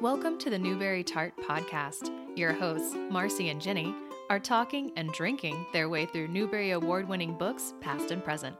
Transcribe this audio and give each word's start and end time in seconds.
Welcome 0.00 0.38
to 0.38 0.50
the 0.50 0.58
Newbery 0.58 1.02
Tart 1.02 1.32
Podcast. 1.38 2.10
Your 2.36 2.52
hosts, 2.52 2.94
Marcy 3.10 3.48
and 3.48 3.60
Jennie, 3.60 3.92
are 4.30 4.38
talking 4.38 4.92
and 4.96 5.10
drinking 5.12 5.66
their 5.72 5.88
way 5.88 6.06
through 6.06 6.28
Newbery 6.28 6.70
Award 6.70 7.08
winning 7.08 7.36
books, 7.36 7.74
past 7.80 8.12
and 8.12 8.22
present. 8.22 8.54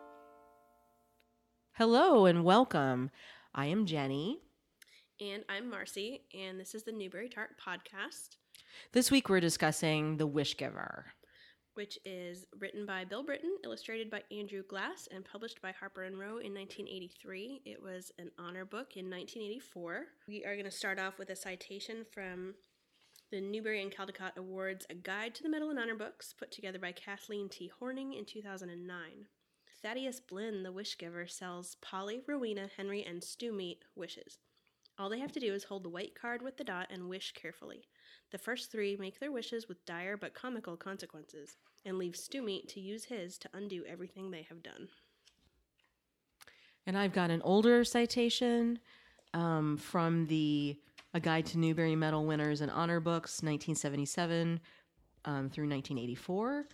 Hello 1.75 2.27
and 2.27 2.43
welcome. 2.43 3.11
I 3.55 3.67
am 3.67 3.87
Jennie. 3.87 4.39
And 5.21 5.45
I'm 5.49 5.71
Marcy, 5.71 6.23
and 6.37 6.59
this 6.59 6.75
is 6.75 6.83
the 6.83 6.93
Newbery 6.93 7.29
Tart 7.29 7.51
Podcast, 7.65 8.37
This 8.93 9.11
week 9.11 9.29
we're 9.29 9.41
discussing 9.41 10.17
The 10.17 10.27
Wish 10.27 10.57
Giver. 10.57 11.07
Which 11.79 11.97
is 12.05 12.45
written 12.59 12.87
by 12.87 13.05
Bill 13.05 13.25
Brittain, 13.25 13.55
illustrated 13.63 14.11
by 14.11 14.25
Andrew 14.33 14.65
Glass, 14.65 15.07
and 15.13 15.25
published 15.25 15.63
by 15.63 15.71
Harper 15.71 16.03
and 16.03 16.19
Row 16.19 16.39
in 16.39 16.53
1983. 16.53 17.63
It 17.65 17.81
was 17.81 18.11
an 18.19 18.33
honor 18.37 18.65
book 18.65 18.97
in 18.97 19.09
1984. 19.09 20.07
We 20.27 20.45
are 20.45 20.55
going 20.55 20.65
to 20.65 20.73
start 20.73 20.99
off 20.99 21.21
with 21.21 21.31
a 21.31 21.37
citation 21.37 22.05
from 22.11 22.55
the 23.31 23.41
Newbery 23.41 23.81
and 23.81 23.93
Caldecott 23.93 24.37
Awards, 24.37 24.87
A 24.91 24.95
Guide 24.95 25.37
to 25.37 25.45
the 25.45 25.49
Medal 25.49 25.71
and 25.71 25.79
Honor 25.79 25.95
Books, 25.95 26.35
put 26.37 26.51
together 26.51 26.81
by 26.81 26.91
Kathleen 26.91 27.49
T. 27.49 27.71
Horning 27.79 28.13
in 28.13 28.25
2009. 28.25 29.27
Thaddeus 29.81 30.19
Blinn, 30.19 30.65
the 30.65 30.73
wish 30.73 30.99
giver, 30.99 31.29
sells 31.29 31.77
Polly, 31.81 32.23
Rowena, 32.27 32.71
Henry, 32.77 33.05
and 33.05 33.23
Stew 33.23 33.53
Meat 33.53 33.85
wishes. 33.95 34.39
All 34.99 35.09
they 35.09 35.21
have 35.21 35.33
to 35.33 35.41
do 35.41 35.55
is 35.55 35.65
hold 35.65 35.85
the 35.85 35.89
white 35.89 36.15
card 36.21 36.43
with 36.43 36.57
the 36.57 36.65
dot 36.65 36.89
and 36.91 37.09
wish 37.09 37.33
carefully. 37.33 37.87
The 38.33 38.39
first 38.39 38.73
three 38.73 38.97
make 38.97 39.21
their 39.21 39.31
wishes 39.31 39.69
with 39.69 39.85
dire 39.87 40.17
but 40.17 40.35
comical 40.35 40.77
consequences, 40.77 41.57
and 41.85 41.99
leave 41.99 42.17
Stew 42.17 42.43
Meat 42.43 42.69
to 42.71 42.81
use 42.81 43.05
his 43.05 43.39
to 43.39 43.49
undo 43.55 43.85
everything 43.87 44.31
they 44.31 44.43
have 44.49 44.63
done. 44.63 44.89
And 46.85 46.99
I've 46.99 47.13
got 47.13 47.31
an 47.31 47.43
older 47.43 47.85
citation 47.85 48.81
um, 49.35 49.77
from 49.77 50.27
the 50.27 50.77
A 51.15 51.21
Guide 51.21 51.47
to 51.47 51.59
Newbery 51.59 51.95
Medal 51.95 52.27
Winners 52.27 52.61
and 52.61 52.71
Honor 52.71 52.99
Books, 52.99 53.43
1977 53.43 54.59
um, 55.25 55.49
through 55.51 55.69
1984, 55.69 56.67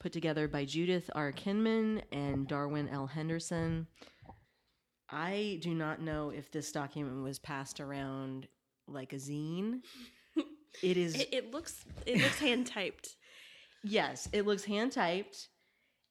put 0.00 0.12
together 0.12 0.48
by 0.48 0.64
Judith 0.64 1.08
R. 1.14 1.30
Kinman 1.30 2.02
and 2.10 2.48
Darwin 2.48 2.88
L. 2.88 3.06
Henderson. 3.06 3.86
I 5.12 5.58
do 5.60 5.74
not 5.74 6.00
know 6.00 6.30
if 6.30 6.50
this 6.50 6.70
document 6.72 7.22
was 7.22 7.38
passed 7.38 7.80
around 7.80 8.48
like 8.88 9.12
a 9.12 9.16
zine. 9.16 9.80
It 10.84 10.96
is 10.96 11.16
It, 11.16 11.28
it 11.34 11.50
looks 11.52 11.84
it 12.06 12.18
looks 12.22 12.38
hand 12.38 12.64
typed. 12.64 13.16
Yes, 13.82 14.28
it 14.32 14.46
looks 14.46 14.64
hand 14.64 14.92
typed. 14.92 15.48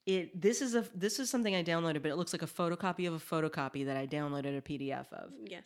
It 0.06 0.40
this 0.42 0.62
is 0.62 0.76
a 0.76 0.86
this 0.94 1.18
is 1.18 1.30
something 1.30 1.56
I 1.56 1.64
downloaded, 1.64 2.02
but 2.02 2.12
it 2.12 2.18
looks 2.18 2.34
like 2.34 2.42
a 2.42 2.46
photocopy 2.48 3.08
of 3.08 3.14
a 3.14 3.20
photocopy 3.20 3.86
that 3.86 3.96
I 3.96 4.06
downloaded 4.06 4.58
a 4.58 4.62
PDF 4.62 5.12
of. 5.14 5.32
Yes. 5.46 5.66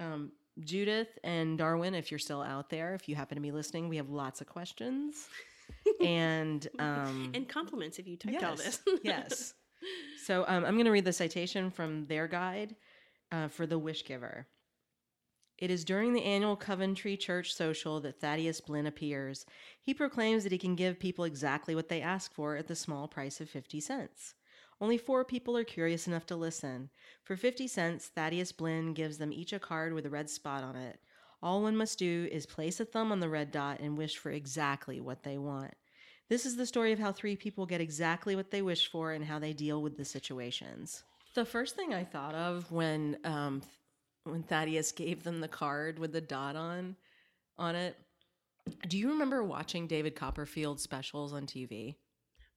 Um, 0.00 0.32
Judith 0.58 1.16
and 1.22 1.56
Darwin, 1.56 1.94
if 1.94 2.10
you're 2.10 2.18
still 2.18 2.42
out 2.42 2.68
there, 2.68 2.94
if 2.94 3.08
you 3.08 3.14
happen 3.14 3.36
to 3.36 3.40
be 3.42 3.52
listening, 3.52 3.88
we 3.88 3.96
have 3.98 4.10
lots 4.10 4.40
of 4.40 4.48
questions. 4.48 5.28
and 6.04 6.66
um, 6.80 7.30
And 7.34 7.48
compliments 7.48 8.00
if 8.00 8.08
you 8.08 8.16
typed 8.16 8.42
all 8.42 8.56
this. 8.56 8.80
yes. 9.04 9.54
So 10.24 10.44
um, 10.46 10.64
I'm 10.64 10.74
going 10.74 10.84
to 10.84 10.92
read 10.92 11.04
the 11.04 11.12
citation 11.12 11.70
from 11.70 12.06
their 12.06 12.28
guide 12.28 12.76
uh, 13.32 13.48
for 13.48 13.66
the 13.66 13.78
Wish 13.78 14.04
Giver. 14.04 14.46
It 15.58 15.70
is 15.70 15.84
during 15.84 16.12
the 16.12 16.24
annual 16.24 16.56
Coventry 16.56 17.16
Church 17.16 17.54
social 17.54 18.00
that 18.00 18.20
Thaddeus 18.20 18.60
Blinn 18.60 18.86
appears. 18.86 19.46
He 19.80 19.94
proclaims 19.94 20.42
that 20.42 20.52
he 20.52 20.58
can 20.58 20.74
give 20.74 20.98
people 20.98 21.24
exactly 21.24 21.74
what 21.74 21.88
they 21.88 22.00
ask 22.00 22.32
for 22.32 22.56
at 22.56 22.66
the 22.66 22.74
small 22.76 23.06
price 23.08 23.40
of 23.40 23.48
50 23.48 23.80
cents. 23.80 24.34
Only 24.80 24.98
four 24.98 25.24
people 25.24 25.56
are 25.56 25.64
curious 25.64 26.08
enough 26.08 26.26
to 26.26 26.36
listen. 26.36 26.90
For 27.22 27.36
50 27.36 27.68
cents, 27.68 28.08
Thaddeus 28.08 28.50
Blinn 28.50 28.94
gives 28.94 29.18
them 29.18 29.32
each 29.32 29.52
a 29.52 29.60
card 29.60 29.92
with 29.92 30.06
a 30.06 30.10
red 30.10 30.28
spot 30.28 30.64
on 30.64 30.74
it. 30.74 30.98
All 31.40 31.62
one 31.62 31.76
must 31.76 31.98
do 31.98 32.28
is 32.32 32.46
place 32.46 32.80
a 32.80 32.84
thumb 32.84 33.12
on 33.12 33.20
the 33.20 33.28
red 33.28 33.52
dot 33.52 33.78
and 33.80 33.96
wish 33.96 34.16
for 34.16 34.30
exactly 34.30 35.00
what 35.00 35.22
they 35.22 35.38
want. 35.38 35.74
This 36.32 36.46
is 36.46 36.56
the 36.56 36.64
story 36.64 36.92
of 36.92 36.98
how 36.98 37.12
three 37.12 37.36
people 37.36 37.66
get 37.66 37.82
exactly 37.82 38.36
what 38.36 38.50
they 38.50 38.62
wish 38.62 38.90
for 38.90 39.12
and 39.12 39.22
how 39.22 39.38
they 39.38 39.52
deal 39.52 39.82
with 39.82 39.98
the 39.98 40.04
situations. 40.06 41.02
The 41.34 41.44
first 41.44 41.76
thing 41.76 41.92
I 41.92 42.04
thought 42.04 42.34
of 42.34 42.72
when 42.72 43.18
um, 43.24 43.60
when 44.24 44.42
Thaddeus 44.42 44.92
gave 44.92 45.24
them 45.24 45.42
the 45.42 45.48
card 45.48 45.98
with 45.98 46.10
the 46.14 46.22
dot 46.22 46.56
on 46.56 46.96
on 47.58 47.74
it. 47.74 47.98
Do 48.88 48.96
you 48.96 49.10
remember 49.10 49.44
watching 49.44 49.86
David 49.86 50.16
Copperfield 50.16 50.80
specials 50.80 51.34
on 51.34 51.44
TV? 51.44 51.96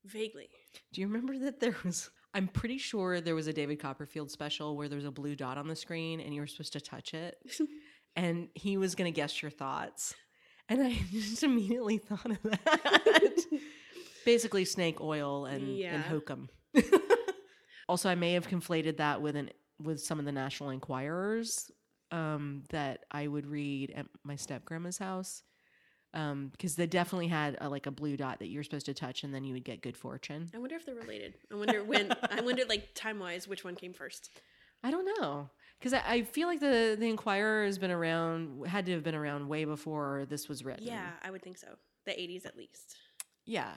Vaguely. 0.05 0.47
Do 0.93 1.01
you 1.01 1.07
remember 1.07 1.37
that 1.39 1.59
there 1.59 1.75
was 1.83 2.09
I'm 2.33 2.47
pretty 2.47 2.77
sure 2.77 3.19
there 3.19 3.35
was 3.35 3.47
a 3.47 3.53
David 3.53 3.81
Copperfield 3.81 4.31
special 4.31 4.77
where 4.77 4.87
there 4.87 4.95
was 4.95 5.03
a 5.03 5.11
blue 5.11 5.35
dot 5.35 5.57
on 5.57 5.67
the 5.67 5.75
screen 5.75 6.21
and 6.21 6.33
you 6.33 6.39
were 6.39 6.47
supposed 6.47 6.71
to 6.71 6.79
touch 6.79 7.13
it 7.13 7.35
and 8.15 8.47
he 8.55 8.77
was 8.77 8.95
going 8.95 9.11
to 9.13 9.15
guess 9.15 9.41
your 9.41 9.51
thoughts. 9.51 10.15
And 10.69 10.81
I 10.81 10.97
just 11.11 11.43
immediately 11.43 11.97
thought 11.97 12.31
of 12.31 12.41
that. 12.43 13.45
Basically, 14.25 14.65
snake 14.65 14.99
oil 15.01 15.45
and, 15.45 15.79
and 15.79 16.03
hokum. 16.03 16.49
also, 17.89 18.09
I 18.09 18.15
may 18.15 18.33
have 18.33 18.47
conflated 18.47 18.97
that 18.97 19.21
with 19.21 19.35
an 19.35 19.51
with 19.83 20.01
some 20.01 20.17
of 20.19 20.25
the 20.25 20.31
National 20.31 20.71
Enquirers 20.71 21.69
um, 22.11 22.63
that 22.69 23.05
I 23.11 23.27
would 23.27 23.45
read 23.45 23.91
at 23.95 24.07
my 24.23 24.35
step 24.35 24.65
grandma's 24.65 24.97
house. 24.97 25.43
Um, 26.15 26.47
because 26.47 26.75
they 26.75 26.87
definitely 26.87 27.27
had 27.27 27.57
a, 27.59 27.67
like 27.67 27.87
a 27.87 27.91
blue 27.91 28.15
dot 28.15 28.39
that 28.39 28.47
you're 28.47 28.63
supposed 28.63 28.85
to 28.85 28.93
touch, 28.93 29.23
and 29.23 29.35
then 29.35 29.43
you 29.43 29.53
would 29.53 29.65
get 29.65 29.81
good 29.81 29.97
fortune. 29.97 30.49
I 30.55 30.59
wonder 30.59 30.77
if 30.77 30.85
they're 30.85 30.95
related. 30.95 31.35
I 31.51 31.55
wonder 31.55 31.83
when 31.83 32.13
I 32.31 32.39
wonder 32.39 32.63
like 32.67 32.95
time 32.95 33.19
wise 33.19 33.49
which 33.49 33.65
one 33.65 33.75
came 33.75 33.93
first. 33.93 34.31
I 34.81 34.91
don't 34.91 35.05
know 35.19 35.49
because 35.79 35.93
I, 35.93 36.01
I 36.05 36.23
feel 36.23 36.47
like 36.47 36.59
the 36.59 36.95
the 36.99 37.09
Enquirer 37.09 37.65
has 37.65 37.77
been 37.77 37.91
around, 37.91 38.67
had 38.67 38.85
to 38.87 38.93
have 38.93 39.03
been 39.03 39.15
around 39.15 39.47
way 39.47 39.65
before 39.65 40.25
this 40.29 40.47
was 40.49 40.63
written. 40.65 40.85
Yeah, 40.87 41.09
I 41.23 41.31
would 41.31 41.41
think 41.41 41.57
so. 41.57 41.67
The 42.05 42.19
eighties 42.19 42.45
at 42.45 42.55
least. 42.57 42.95
yeah, 43.45 43.73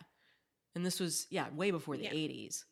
and 0.75 0.85
this 0.85 1.01
was 1.01 1.27
yeah 1.31 1.47
way 1.55 1.71
before 1.71 1.97
the 1.97 2.05
Yeah. 2.05 2.11
'80s. 2.13 2.65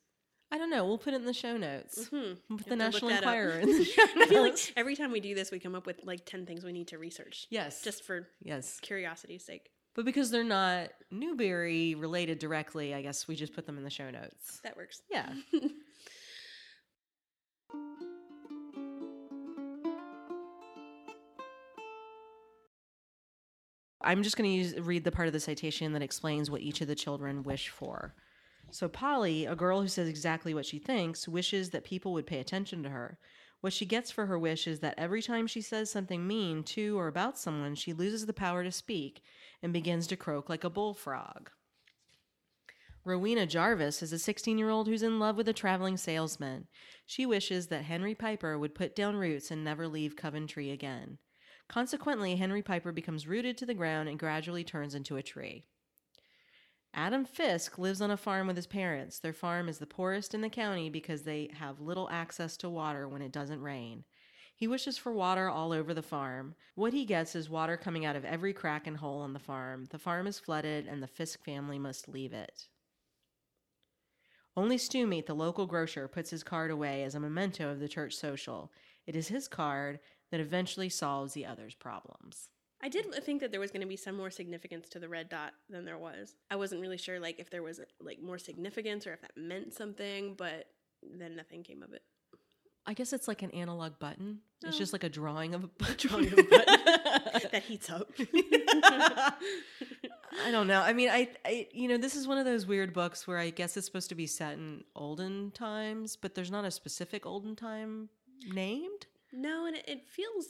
I 0.53 0.59
don't 0.59 0.70
know. 0.70 0.87
We'll 0.87 0.97
put 0.98 1.12
it 1.12 1.16
in 1.16 1.25
the 1.25 1.32
show 1.32 1.56
notes. 1.56 2.06
Hmm. 2.06 2.34
We'll 2.48 2.59
put 2.59 2.69
the 2.69 2.76
Have 2.76 2.94
to 2.94 3.04
look 3.06 3.10
National. 3.10 3.10
Enquirer 3.10 3.59
in 3.60 3.69
the 3.78 3.84
show 3.84 4.03
I 4.16 4.26
feel 4.26 4.42
like 4.42 4.56
every 4.76 4.94
time 4.94 5.10
we 5.10 5.19
do 5.19 5.34
this 5.34 5.50
we 5.50 5.58
come 5.58 5.75
up 5.75 5.87
with 5.87 6.00
like 6.04 6.25
ten 6.25 6.47
things 6.47 6.62
we 6.64 6.72
need 6.72 6.88
to 6.88 6.98
research. 6.98 7.47
Yes, 7.50 7.82
Just 7.82 8.04
for 8.04 8.28
yes, 8.43 8.78
curiosity's 8.81 9.44
sake. 9.44 9.70
but 9.97 10.04
because 10.04 10.31
they're 10.31 10.44
not 10.44 10.91
Newbery 11.10 11.97
related 11.97 12.38
directly, 12.38 12.94
I 12.94 13.03
guess 13.03 13.26
we 13.26 13.34
just 13.34 13.54
put 13.54 13.66
them 13.66 13.76
in 13.76 13.82
the 13.82 13.91
show 13.91 14.08
notes. 14.10 14.60
That 14.62 14.76
works. 14.76 15.03
Yeah. 15.10 15.28
I'm 24.06 24.22
just 24.22 24.37
going 24.37 24.72
to 24.72 24.83
read 24.83 25.03
the 25.03 25.11
part 25.11 25.27
of 25.27 25.33
the 25.33 25.41
citation 25.41 25.93
that 25.93 26.03
explains 26.03 26.49
what 26.49 26.61
each 26.61 26.81
of 26.81 26.87
the 26.87 26.94
children 26.94 27.43
wish 27.43 27.69
for. 27.69 28.15
So 28.71 28.89
Polly, 28.89 29.47
a 29.47 29.56
girl 29.56 29.81
who 29.83 29.89
says 29.89 30.09
exactly 30.09 30.55
what 30.55 30.65
she 30.65 30.78
thinks, 30.78 31.27
wishes 31.27 31.71
that 31.71 31.83
people 31.83 32.12
would 32.12 32.27
pay 32.27 32.39
attention 32.39 32.84
to 32.84 32.91
her. 32.91 33.19
What 33.62 33.72
she 33.72 33.84
gets 33.84 34.12
for 34.12 34.27
her 34.27 34.39
wish 34.39 34.69
is 34.69 34.78
that 34.78 34.94
every 34.97 35.22
time 35.22 35.49
she 35.49 35.61
says 35.61 35.91
something 35.91 36.25
mean 36.25 36.62
to 36.65 36.97
or 36.97 37.09
about 37.09 37.37
someone, 37.37 37.75
she 37.75 37.93
loses 37.93 38.27
the 38.27 38.33
power 38.33 38.62
to 38.62 38.71
speak 38.71 39.22
and 39.61 39.72
begins 39.72 40.06
to 40.06 40.17
croak 40.17 40.49
like 40.49 40.62
a 40.62 40.71
bullfrog. 40.71 41.50
Rowena 43.05 43.44
Jarvis 43.44 44.03
is 44.03 44.12
a 44.12 44.21
16 44.21 44.56
year 44.56 44.71
old 44.71 44.87
who's 44.87 45.03
in 45.03 45.19
love 45.19 45.37
with 45.37 45.49
a 45.49 45.53
traveling 45.53 45.97
salesman. 45.97 46.69
She 47.06 47.27
wishes 47.27 47.67
that 47.69 47.84
Henry 47.84 48.15
Piper 48.15 48.56
would 48.56 48.75
put 48.75 48.94
down 48.94 49.17
roots 49.17 49.50
and 49.50 49.65
never 49.65 49.88
leave 49.88 50.15
Coventry 50.15 50.71
again. 50.71 51.19
Consequently, 51.69 52.37
Henry 52.37 52.62
Piper 52.62 52.93
becomes 52.93 53.26
rooted 53.26 53.58
to 53.58 53.67
the 53.67 53.75
ground 53.75 54.08
and 54.08 54.19
gradually 54.19 54.64
turns 54.64 54.94
into 54.94 55.17
a 55.17 55.23
tree. 55.23 55.64
Adam 56.94 57.26
Fisk 57.26 57.79
lives 57.79 58.00
on 58.00 58.11
a 58.11 58.17
farm 58.17 58.46
with 58.46 58.56
his 58.56 58.67
parents. 58.67 59.19
Their 59.19 59.35
farm 59.35 59.69
is 59.69 59.79
the 59.79 59.87
poorest 59.87 60.32
in 60.32 60.41
the 60.41 60.49
county 60.49 60.88
because 60.88 61.23
they 61.23 61.50
have 61.52 61.81
little 61.81 62.08
access 62.11 62.56
to 62.58 62.70
water 62.70 63.06
when 63.06 63.20
it 63.20 63.32
doesn't 63.32 63.61
rain. 63.61 64.05
He 64.55 64.67
wishes 64.67 64.96
for 64.96 65.12
water 65.12 65.50
all 65.50 65.73
over 65.73 65.93
the 65.93 66.00
farm. 66.00 66.55
What 66.75 66.94
he 66.94 67.05
gets 67.05 67.37
is 67.37 67.50
water 67.50 67.76
coming 67.76 68.06
out 68.06 68.17
of 68.17 68.25
every 68.25 68.55
crack 68.55 68.87
and 68.87 68.96
hole 68.96 69.20
on 69.20 69.35
the 69.35 69.38
farm. 69.38 69.87
The 69.91 69.99
farm 69.99 70.26
is 70.26 70.38
flooded, 70.38 70.87
and 70.87 71.02
the 71.02 71.06
Fisk 71.06 71.44
family 71.44 71.79
must 71.79 72.08
leave 72.08 72.32
it. 72.32 72.69
Only 74.56 74.79
Stew 74.79 75.06
Meat, 75.06 75.26
the 75.26 75.35
local 75.35 75.67
grocer, 75.67 76.08
puts 76.08 76.31
his 76.31 76.43
card 76.43 76.70
away 76.70 77.02
as 77.02 77.14
a 77.14 77.20
memento 77.20 77.70
of 77.70 77.79
the 77.79 77.88
church 77.88 78.14
social. 78.14 78.73
It 79.06 79.14
is 79.14 79.29
his 79.29 79.46
card 79.46 80.00
that 80.31 80.40
eventually 80.40 80.88
solves 80.88 81.32
the 81.34 81.46
others' 81.46 81.75
problems. 81.75 82.49
I 82.82 82.88
did 82.88 83.06
think 83.25 83.40
that 83.40 83.50
there 83.52 83.61
was 83.61 83.70
going 83.70 83.81
to 83.81 83.87
be 83.87 83.96
some 83.96 84.17
more 84.17 84.31
significance 84.31 84.88
to 84.90 84.99
the 84.99 85.08
red 85.08 85.28
dot 85.28 85.55
than 85.70 85.84
there 85.84 85.96
was. 85.99 86.34
I 86.50 86.56
wasn't 86.56 86.82
really 86.82 86.99
sure 86.99 87.19
like 87.19 87.38
if 87.40 87.49
there 87.50 87.62
was 87.62 87.81
like 88.00 88.20
more 88.20 88.38
significance 88.38 89.06
or 89.06 89.12
if 89.14 89.23
that 89.23 89.32
meant 89.37 89.73
something, 89.73 90.34
but 90.37 90.67
then 91.02 91.37
nothing 91.37 91.62
came 91.62 91.82
of 91.82 91.93
it. 91.94 92.02
I 92.87 92.93
guess 92.94 93.12
it's 93.12 93.26
like 93.26 93.43
an 93.43 93.50
analog 93.52 93.99
button. 93.99 94.40
It's 94.62 94.76
Oh. 94.76 94.78
just 94.78 94.93
like 94.93 95.05
a 95.05 95.08
drawing 95.08 95.55
of 95.55 95.64
a 95.64 95.67
button. 95.69 95.96
Drawing 96.08 96.26
of 96.32 96.38
a 96.38 96.43
button. 96.43 96.75
that 97.52 97.62
heats 97.67 97.90
up. 97.90 98.11
I 100.44 100.50
don't 100.50 100.67
know. 100.67 100.81
I 100.82 100.93
mean, 100.93 101.08
I, 101.08 101.29
I, 101.44 101.67
you 101.72 101.88
know, 101.88 101.96
this 101.96 102.14
is 102.14 102.29
one 102.29 102.38
of 102.38 102.44
those 102.44 102.67
weird 102.67 102.93
books 102.93 103.26
where 103.26 103.38
I 103.38 103.50
guess 103.50 103.76
it's 103.76 103.87
supposed 103.87 104.08
to 104.11 104.14
be 104.14 104.26
set 104.26 104.55
in 104.55 104.84
olden 104.94 105.50
times, 105.52 106.17
but 106.17 106.34
there's 106.34 106.50
not 106.50 106.64
a 106.64 106.70
specific 106.70 107.26
olden 107.26 107.56
time 107.56 108.08
named. 108.52 109.06
No, 109.32 109.67
and 109.67 109.76
it, 109.76 109.84
it 109.88 110.08
feels 110.08 110.46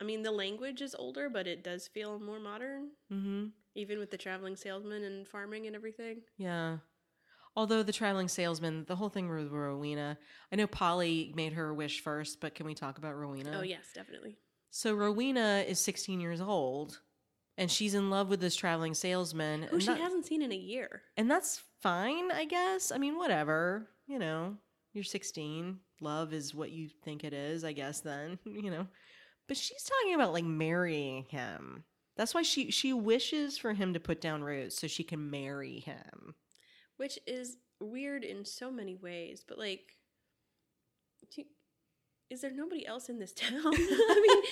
I 0.00 0.04
mean, 0.04 0.22
the 0.22 0.30
language 0.32 0.80
is 0.80 0.94
older, 0.94 1.28
but 1.28 1.46
it 1.46 1.62
does 1.62 1.86
feel 1.86 2.18
more 2.18 2.40
modern, 2.40 2.88
Mm-hmm. 3.12 3.46
even 3.74 3.98
with 3.98 4.10
the 4.10 4.16
traveling 4.16 4.56
salesman 4.56 5.04
and 5.04 5.28
farming 5.28 5.66
and 5.66 5.76
everything. 5.76 6.22
Yeah. 6.38 6.78
Although 7.56 7.82
the 7.82 7.92
traveling 7.92 8.28
salesman, 8.28 8.84
the 8.86 8.96
whole 8.96 9.08
thing 9.10 9.28
with 9.28 9.50
Rowena, 9.50 10.16
I 10.52 10.56
know 10.56 10.66
Polly 10.66 11.32
made 11.36 11.52
her 11.54 11.74
wish 11.74 12.00
first, 12.02 12.40
but 12.40 12.54
can 12.54 12.64
we 12.64 12.74
talk 12.74 12.96
about 12.96 13.14
Rowena? 13.16 13.58
Oh 13.58 13.62
yes, 13.62 13.86
definitely. 13.94 14.36
So 14.70 14.94
Rowena 14.94 15.64
is 15.68 15.80
16 15.80 16.20
years 16.20 16.40
old, 16.40 17.00
and 17.58 17.70
she's 17.70 17.92
in 17.94 18.08
love 18.08 18.28
with 18.30 18.40
this 18.40 18.54
traveling 18.56 18.94
salesman. 18.94 19.64
Who 19.64 19.80
she 19.80 19.86
that- 19.88 19.98
hasn't 20.00 20.26
seen 20.26 20.40
in 20.42 20.52
a 20.52 20.56
year. 20.56 21.02
and 21.16 21.30
that's 21.30 21.60
fine, 21.82 22.30
I 22.30 22.44
guess. 22.46 22.90
I 22.92 22.96
mean, 22.98 23.18
whatever. 23.18 23.88
You 24.06 24.18
know, 24.20 24.56
you're 24.94 25.04
16. 25.04 25.78
Love 26.00 26.32
is 26.32 26.54
what 26.54 26.70
you 26.70 26.88
think 26.88 27.24
it 27.24 27.32
is, 27.32 27.64
I 27.64 27.72
guess. 27.72 28.00
Then 28.00 28.38
you 28.44 28.70
know, 28.70 28.86
but 29.48 29.56
she's 29.56 29.84
talking 29.84 30.14
about 30.14 30.32
like 30.32 30.44
marrying 30.44 31.24
him. 31.24 31.84
That's 32.16 32.34
why 32.34 32.42
she 32.42 32.70
she 32.70 32.92
wishes 32.92 33.58
for 33.58 33.72
him 33.74 33.94
to 33.94 34.00
put 34.00 34.20
down 34.20 34.42
roots 34.44 34.78
so 34.78 34.86
she 34.86 35.04
can 35.04 35.30
marry 35.30 35.80
him. 35.80 36.34
which 36.96 37.18
is 37.26 37.56
weird 37.80 38.24
in 38.24 38.44
so 38.44 38.70
many 38.70 38.94
ways. 38.96 39.44
But 39.46 39.58
like, 39.58 39.96
is 42.30 42.40
there 42.42 42.52
nobody 42.52 42.86
else 42.86 43.08
in 43.08 43.18
this 43.18 43.32
town? 43.34 43.50
I 43.64 44.20
mean, 44.22 44.42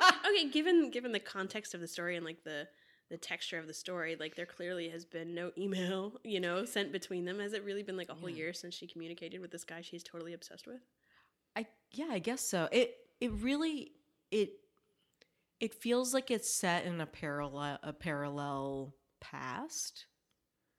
like, 0.00 0.26
okay, 0.26 0.50
given 0.50 0.90
given 0.90 1.12
the 1.12 1.20
context 1.20 1.74
of 1.74 1.80
the 1.80 1.88
story 1.88 2.16
and 2.16 2.24
like 2.24 2.44
the 2.44 2.68
the 3.12 3.18
texture 3.18 3.58
of 3.58 3.66
the 3.68 3.74
story, 3.74 4.16
like 4.18 4.34
there 4.36 4.46
clearly 4.46 4.88
has 4.88 5.04
been 5.04 5.34
no 5.34 5.52
email, 5.58 6.14
you 6.24 6.40
know, 6.40 6.64
sent 6.64 6.90
between 6.92 7.26
them. 7.26 7.38
Has 7.38 7.52
it 7.52 7.62
really 7.62 7.82
been 7.82 7.96
like 7.96 8.08
a 8.08 8.14
whole 8.14 8.30
Yeah. 8.30 8.36
year 8.36 8.52
since 8.54 8.74
she 8.74 8.86
communicated 8.86 9.40
with 9.40 9.50
this 9.52 9.64
guy 9.64 9.82
she's 9.82 10.02
totally 10.02 10.32
obsessed 10.32 10.66
with? 10.66 10.80
I 11.54 11.66
yeah, 11.92 12.08
I 12.10 12.18
guess 12.18 12.40
so. 12.40 12.68
It 12.72 12.96
it 13.20 13.30
really 13.32 13.92
it 14.30 14.50
it 15.60 15.74
feels 15.74 16.12
like 16.12 16.30
it's 16.30 16.50
set 16.50 16.84
in 16.84 17.00
a 17.00 17.06
parallel 17.06 17.78
a 17.82 17.92
parallel 17.92 18.94
past. 19.20 20.06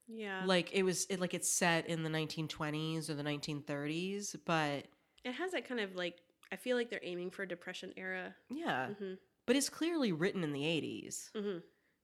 Yeah, 0.07 0.45
Like 0.45 0.71
it 0.73 0.83
was 0.83 1.05
it 1.09 1.19
like 1.19 1.33
it's 1.33 1.49
set 1.49 1.87
in 1.87 2.03
the 2.03 2.09
1920s 2.09 3.09
or 3.09 3.13
the 3.15 3.23
1930s, 3.23 4.35
but 4.45 4.85
it 5.23 5.33
has 5.33 5.51
that 5.51 5.67
kind 5.67 5.79
of 5.79 5.95
like. 5.95 6.21
I 6.51 6.55
feel 6.55 6.77
like 6.77 6.89
they're 6.91 6.99
aiming 7.01 7.31
for 7.31 7.43
a 7.43 7.47
Depression 7.47 7.93
era. 7.97 8.35
yeah, 8.49 8.89
hmm 8.99 9.13
but 9.45 9.55
it's 9.55 9.69
clearly 9.69 10.11
written 10.11 10.43
in 10.43 10.53
the 10.53 10.65
80s. 10.65 11.31
hmm 11.35 11.57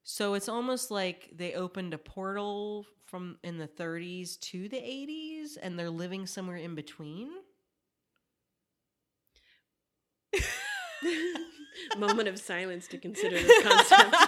So 0.04 0.34
it's 0.34 0.50
almost 0.50 0.92
like 0.92 1.30
they 1.36 1.54
opened 1.54 1.94
a 1.94 1.98
portal 1.98 2.86
from 3.06 3.38
in 3.44 3.58
the 3.58 3.68
30s 3.68 4.40
to 4.40 4.70
the 4.70 4.78
80s 4.78 5.58
and 5.62 5.78
they're 5.78 5.90
living 5.90 6.28
somewhere 6.28 6.58
in 6.58 6.76
between. 6.76 7.30
Moment 11.98 12.28
of 12.28 12.38
silence 12.38 12.88
to 12.88 12.98
consider 12.98 13.42
this 13.42 13.64
concept. 13.64 14.16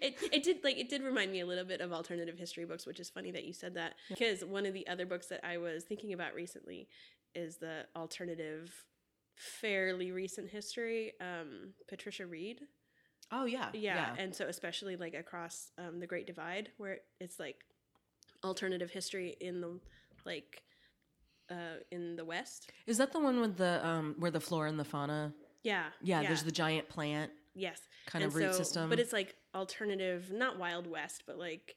it, 0.00 0.14
it 0.32 0.42
did 0.42 0.64
like 0.64 0.78
it 0.78 0.88
did 0.88 1.02
remind 1.02 1.30
me 1.30 1.40
a 1.40 1.46
little 1.46 1.64
bit 1.64 1.80
of 1.80 1.92
alternative 1.92 2.38
history 2.38 2.64
books, 2.64 2.86
which 2.86 2.98
is 2.98 3.10
funny 3.10 3.30
that 3.30 3.44
you 3.44 3.52
said 3.52 3.74
that 3.74 3.94
because 4.08 4.44
one 4.44 4.66
of 4.66 4.74
the 4.74 4.86
other 4.88 5.06
books 5.06 5.26
that 5.28 5.44
I 5.46 5.58
was 5.58 5.84
thinking 5.84 6.12
about 6.12 6.34
recently 6.34 6.88
is 7.34 7.58
the 7.58 7.86
alternative, 7.94 8.72
fairly 9.38 10.12
recent 10.12 10.50
history. 10.50 11.12
Um, 11.20 11.74
Patricia 11.88 12.26
Wrede, 12.26 12.60
Oh 13.30 13.44
yeah. 13.44 13.68
yeah, 13.72 14.14
and 14.18 14.34
so 14.34 14.46
especially 14.46 14.96
like 14.96 15.14
across 15.14 15.70
um, 15.78 16.00
the 16.00 16.06
Great 16.06 16.26
Divide, 16.26 16.70
where 16.76 16.98
it's 17.20 17.38
like 17.38 17.56
alternative 18.44 18.90
history 18.90 19.36
in 19.40 19.60
the 19.60 19.78
like 20.24 20.62
uh, 21.50 21.78
in 21.90 22.16
the 22.16 22.24
West. 22.24 22.70
Is 22.86 22.98
that 22.98 23.12
the 23.12 23.20
one 23.20 23.40
with 23.40 23.56
the 23.56 23.86
um 23.86 24.14
where 24.18 24.30
the 24.30 24.40
flora 24.40 24.68
and 24.68 24.78
the 24.78 24.84
fauna? 24.84 25.32
Yeah, 25.62 25.84
Yeah, 26.02 26.22
there's 26.22 26.44
the 26.44 26.52
giant 26.52 26.88
plant 26.88 27.32
yes 27.54 27.80
kind 28.06 28.22
And 28.22 28.30
of 28.32 28.36
root 28.36 28.52
so- 28.52 28.58
system. 28.58 28.88
But 28.90 29.00
it's 29.00 29.12
like 29.12 29.34
alternative, 29.54 30.30
not 30.30 30.58
Wild 30.58 30.86
West, 30.86 31.24
but 31.26 31.36
like 31.38 31.74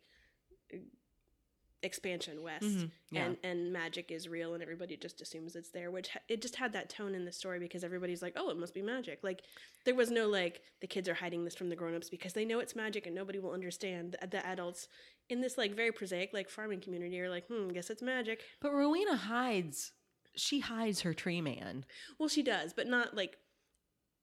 expansion 1.84 2.44
West. 2.44 2.64
Mhm, 2.66 2.92
yeah. 3.12 3.26
And 3.26 3.38
and 3.44 3.74
magic 3.74 4.12
is 4.12 4.28
real, 4.30 4.54
and 4.54 4.62
everybody 4.62 4.96
just 4.98 5.22
assumes 5.22 5.56
it's 5.56 5.72
there. 5.72 5.90
Which 5.92 6.10
ha- 6.10 6.20
it 6.28 6.42
just 6.42 6.56
had 6.56 6.74
that 6.74 6.90
tone 6.90 7.16
in 7.16 7.26
the 7.26 7.32
story 7.32 7.60
because 7.60 7.84
everybody's 7.84 8.22
like, 8.22 8.34
"Oh, 8.36 8.50
it 8.50 8.58
must 8.58 8.74
be 8.74 8.82
magic." 8.82 9.20
Like 9.24 9.42
there 9.86 9.96
was 9.96 10.12
no 10.12 10.28
like 10.28 10.62
the 10.80 10.88
kids 10.88 11.10
are 11.10 11.14
hiding 11.16 11.44
this 11.46 11.56
from 11.56 11.70
the 11.70 11.76
grown-ups 11.76 12.10
because 12.10 12.34
they 12.34 12.46
know 12.46 12.60
it's 12.60 12.76
magic 12.76 13.06
and 13.06 13.16
nobody 13.16 13.40
will 13.40 13.52
understand. 13.54 14.16
The, 14.22 14.28
the 14.28 14.46
adults 14.46 14.88
in 15.30 15.42
this 15.42 15.58
like 15.58 15.76
very 15.76 15.92
prosaic 15.92 16.32
like 16.34 16.50
farming 16.50 16.82
community 16.82 17.20
are 17.20 17.30
like, 17.30 17.48
"Hmm, 17.48 17.70
guess 17.70 17.90
it's 17.90 18.02
magic." 18.02 18.42
but 18.62 18.72
Rowena 18.74 19.16
hides 19.16 19.92
she 20.36 20.60
hides 20.62 21.02
her 21.02 21.14
tree 21.14 21.42
man. 21.42 21.86
Well, 22.18 22.30
she 22.30 22.42
does, 22.44 22.74
but 22.74 22.88
not 22.88 23.16
like 23.16 23.38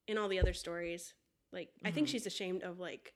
in 0.06 0.16
all 0.16 0.28
the 0.28 0.40
other 0.40 0.54
stories. 0.54 1.12
Like 1.52 1.70
I 1.84 1.90
think 1.90 2.06
Mhm. 2.06 2.11
she's 2.11 2.26
ashamed 2.26 2.62
of 2.62 2.78
like 2.78 3.12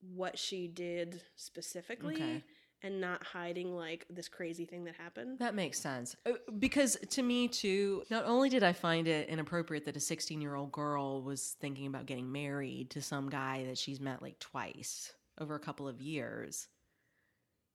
what 0.00 0.38
she 0.38 0.66
did 0.68 1.22
specifically 1.36 2.14
Okay. 2.14 2.44
And 2.82 3.00
not 3.00 3.22
hiding 3.24 3.74
like 3.76 4.06
this 4.10 4.28
crazy 4.28 4.64
thing 4.64 4.84
that 4.84 4.94
happened. 4.96 5.38
That 5.38 5.54
makes 5.54 5.78
sense. 5.78 6.16
Uh, 6.26 6.32
Because 6.58 6.96
to 7.10 7.22
me, 7.22 7.48
too, 7.48 8.02
not 8.10 8.24
only 8.24 8.48
did 8.48 8.62
I 8.62 8.72
find 8.72 9.06
it 9.06 9.28
inappropriate 9.28 9.84
that 9.84 9.96
a 9.96 10.00
16 10.00 10.40
year 10.40 10.54
old 10.54 10.72
girl 10.72 11.22
was 11.22 11.56
thinking 11.60 11.86
about 11.86 12.06
getting 12.06 12.30
married 12.30 12.90
to 12.90 13.02
some 13.02 13.28
guy 13.28 13.64
that 13.66 13.78
she's 13.78 14.00
met 14.00 14.22
like 14.22 14.38
twice 14.38 15.12
over 15.38 15.54
a 15.54 15.60
couple 15.60 15.88
of 15.88 16.00
years, 16.00 16.68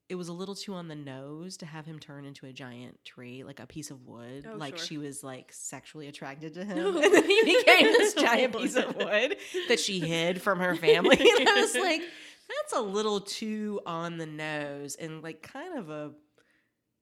it 0.07 0.15
was 0.15 0.27
a 0.27 0.33
little 0.33 0.53
too 0.53 0.73
on 0.73 0.87
the 0.87 0.95
nose 0.95 1.57
to 1.57 1.65
have 1.65 1.85
him 1.85 1.99
turn 1.99 2.25
into 2.25 2.45
a 2.45 2.53
giant 2.53 3.03
tree, 3.03 3.43
like 3.43 3.59
a 3.59 3.65
piece 3.65 3.89
of 3.89 4.05
wood. 4.05 4.47
Oh, 4.51 4.55
like 4.55 4.77
sure. 4.77 4.85
she 4.85 4.97
was 4.97 5.23
like 5.23 5.51
sexually 5.51 6.07
attracted 6.07 6.53
to 6.55 6.65
him. 6.65 6.77
No. 6.77 7.01
And 7.03 7.13
then 7.13 7.23
he 7.23 7.43
became 7.43 7.85
this 7.85 8.13
oh, 8.17 8.21
giant 8.21 8.55
piece 8.55 8.75
of 8.75 8.95
wood 8.95 9.37
that 9.67 9.79
she 9.79 9.99
hid 9.99 10.41
from 10.41 10.59
her 10.59 10.75
family. 10.75 11.17
And 11.17 11.49
I 11.49 11.59
was 11.59 11.75
like, 11.75 12.01
that's 12.01 12.73
a 12.73 12.81
little 12.81 13.19
too 13.19 13.81
on 13.85 14.17
the 14.17 14.25
nose 14.25 14.95
and 14.95 15.23
like 15.23 15.41
kind 15.41 15.77
of 15.77 15.89
a 15.89 16.11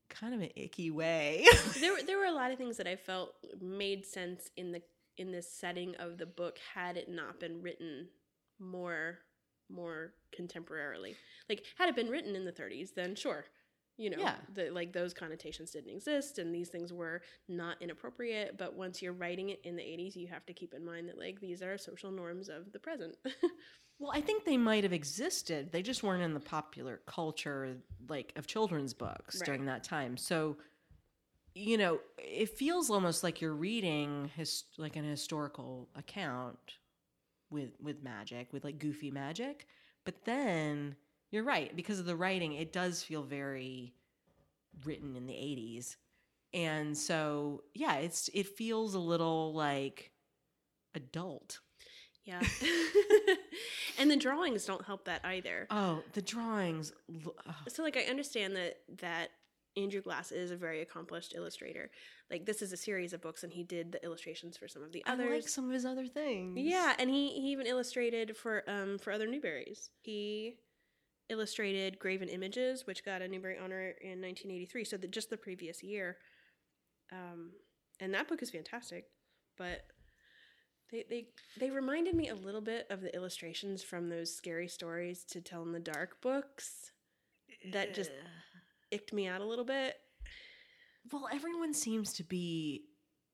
kind 0.10 0.34
of 0.34 0.42
an 0.42 0.50
icky 0.56 0.90
way. 0.90 1.46
there 1.80 1.94
there 2.06 2.18
were 2.18 2.26
a 2.26 2.32
lot 2.32 2.52
of 2.52 2.58
things 2.58 2.78
that 2.78 2.88
I 2.88 2.96
felt 2.96 3.34
made 3.62 4.06
sense 4.06 4.50
in 4.56 4.72
the 4.72 4.82
in 5.18 5.32
the 5.32 5.42
setting 5.42 5.96
of 5.96 6.18
the 6.18 6.26
book 6.26 6.58
had 6.74 6.98
it 6.98 7.10
not 7.10 7.40
been 7.40 7.62
written 7.62 8.08
more 8.60 9.20
more 9.74 10.14
contemporarily. 10.38 11.16
Like 11.50 11.66
had 11.78 11.90
it 11.90 11.96
been 11.96 12.10
written 12.10 12.36
in 12.36 12.46
the 12.46 12.52
30s, 12.52 12.94
then 12.96 13.16
sure. 13.16 13.46
You 13.98 14.10
know, 14.10 14.18
Yeah. 14.20 14.36
the, 14.54 14.70
like 14.72 14.92
those 14.92 15.14
connotations 15.14 15.72
didn't 15.72 15.92
exist 15.92 16.40
and 16.40 16.54
these 16.54 16.70
things 16.70 16.92
were 16.92 17.22
not 17.48 17.80
inappropriate. 17.82 18.58
But 18.58 18.76
once 18.76 19.02
you're 19.02 19.14
writing 19.14 19.50
it 19.50 19.60
in 19.64 19.76
the 19.76 19.84
80s, 19.84 20.16
you 20.16 20.28
have 20.28 20.46
to 20.48 20.54
keep 20.54 20.74
in 20.74 20.84
mind 20.84 21.10
that 21.10 21.18
like 21.20 21.40
these 21.40 21.62
are 21.62 21.78
social 21.78 22.12
norms 22.12 22.50
of 22.50 22.72
the 22.72 22.80
present. 22.80 23.16
well, 24.00 24.12
I 24.14 24.22
think 24.22 24.46
they 24.46 24.58
might 24.58 24.84
have 24.84 24.94
existed. 24.94 25.72
They 25.72 25.84
just 25.84 26.02
weren't 26.02 26.24
in 26.24 26.34
the 26.34 26.40
popular 26.40 27.02
culture 27.06 27.78
like 28.10 28.34
of 28.36 28.48
children's 28.48 28.94
books 28.96 29.36
Right. 29.40 29.46
during 29.46 29.66
that 29.66 29.84
time. 29.84 30.18
So 30.18 30.58
you 31.56 31.78
know, 31.78 32.00
it 32.18 32.50
feels 32.58 32.90
almost 32.90 33.22
like 33.24 33.40
you're 33.40 33.54
reading 33.54 34.32
his 34.36 34.64
like 34.78 34.96
an 34.96 35.04
historical 35.04 35.88
account 35.96 36.58
with 37.54 37.72
with 37.82 38.04
magic, 38.04 38.52
with 38.52 38.66
like 38.66 38.80
goofy 38.80 39.12
magic. 39.12 39.68
But 40.04 40.26
then 40.26 40.96
you're 41.32 41.44
right 41.44 41.74
because 41.76 42.00
of 42.00 42.06
the 42.06 42.16
writing, 42.16 42.54
it 42.54 42.74
does 42.74 43.02
feel 43.04 43.24
very 43.24 43.94
written 44.84 45.16
in 45.16 45.28
the 45.28 45.34
80s. 45.34 45.96
And 46.54 46.98
so, 46.98 47.64
yeah, 47.74 47.96
it's 47.96 48.30
it 48.34 48.48
feels 48.48 48.94
a 48.94 49.00
little 49.00 49.54
like 49.54 50.12
adult. 50.94 51.60
yeah. 52.26 52.42
and 54.00 54.12
the 54.12 54.18
drawings 54.18 54.66
don't 54.66 54.86
help 54.86 55.06
that 55.06 55.22
either. 55.24 55.68
Oh, 55.70 56.04
the 56.14 56.22
drawings. 56.22 56.92
ugh. 57.10 57.56
so 57.70 57.84
like 57.84 57.98
I 57.98 58.02
understand 58.10 58.56
that 58.56 58.80
that 59.00 59.30
Andrew 59.76 60.02
Glass 60.02 60.32
is 60.32 60.52
a 60.52 60.56
very 60.56 60.82
accomplished 60.82 61.34
illustrator. 61.36 61.90
Like 62.30 62.46
this 62.46 62.62
is 62.62 62.74
a 62.74 62.78
series 62.78 63.14
of 63.14 63.22
books, 63.22 63.44
and 63.44 63.52
he 63.52 63.64
did 63.64 63.92
the 63.92 64.04
illustrations 64.04 64.58
for 64.58 64.68
some 64.68 64.84
of 64.84 64.92
the 64.92 65.04
others. 65.06 65.28
I 65.30 65.36
like 65.36 65.50
some 65.50 65.66
of 65.66 65.72
his 65.72 65.86
other 65.86 66.08
things. 66.08 66.60
yeah, 66.60 66.94
and 67.00 67.10
he, 67.10 67.30
he 67.30 67.52
even 67.52 67.66
illustrated 67.66 68.38
for 68.38 68.64
um 68.68 68.98
for 69.00 69.12
other 69.12 69.28
Newberries. 69.28 69.90
He 70.02 70.56
illustrated 71.30 72.00
Graven 72.00 72.30
Images, 72.30 72.86
which 72.86 73.04
got 73.04 73.22
a 73.22 73.28
Newbery 73.28 73.58
honor 73.58 73.94
in 74.02 74.22
1983. 74.22 74.84
So 74.84 74.98
just 74.98 75.30
the 75.30 75.38
previous 75.38 75.82
year, 75.82 76.18
um, 77.12 77.52
and 78.00 78.14
that 78.14 78.28
book 78.28 78.42
is 78.42 78.52
fantastic. 78.52 79.06
But 79.58 79.82
they 80.92 81.06
they 81.10 81.28
they 81.60 81.70
reminded 81.72 82.16
me 82.16 82.30
a 82.30 82.36
little 82.36 82.62
bit 82.62 82.86
of 82.90 83.02
the 83.02 83.14
illustrations 83.16 83.82
from 83.82 84.10
those 84.10 84.36
scary 84.36 84.68
stories 84.68 85.24
to 85.32 85.42
tell 85.42 85.64
in 85.64 85.72
the 85.72 85.80
dark 85.80 86.22
books. 86.22 86.92
That 87.72 87.94
just 87.94 88.12
icked 88.94 89.14
me 89.14 89.28
out 89.28 89.42
a 89.42 89.46
little 89.46 89.66
bit. 89.66 89.96
Well, 91.12 91.28
everyone 91.34 91.74
seems 91.74 92.14
to 92.14 92.24
be 92.24 92.84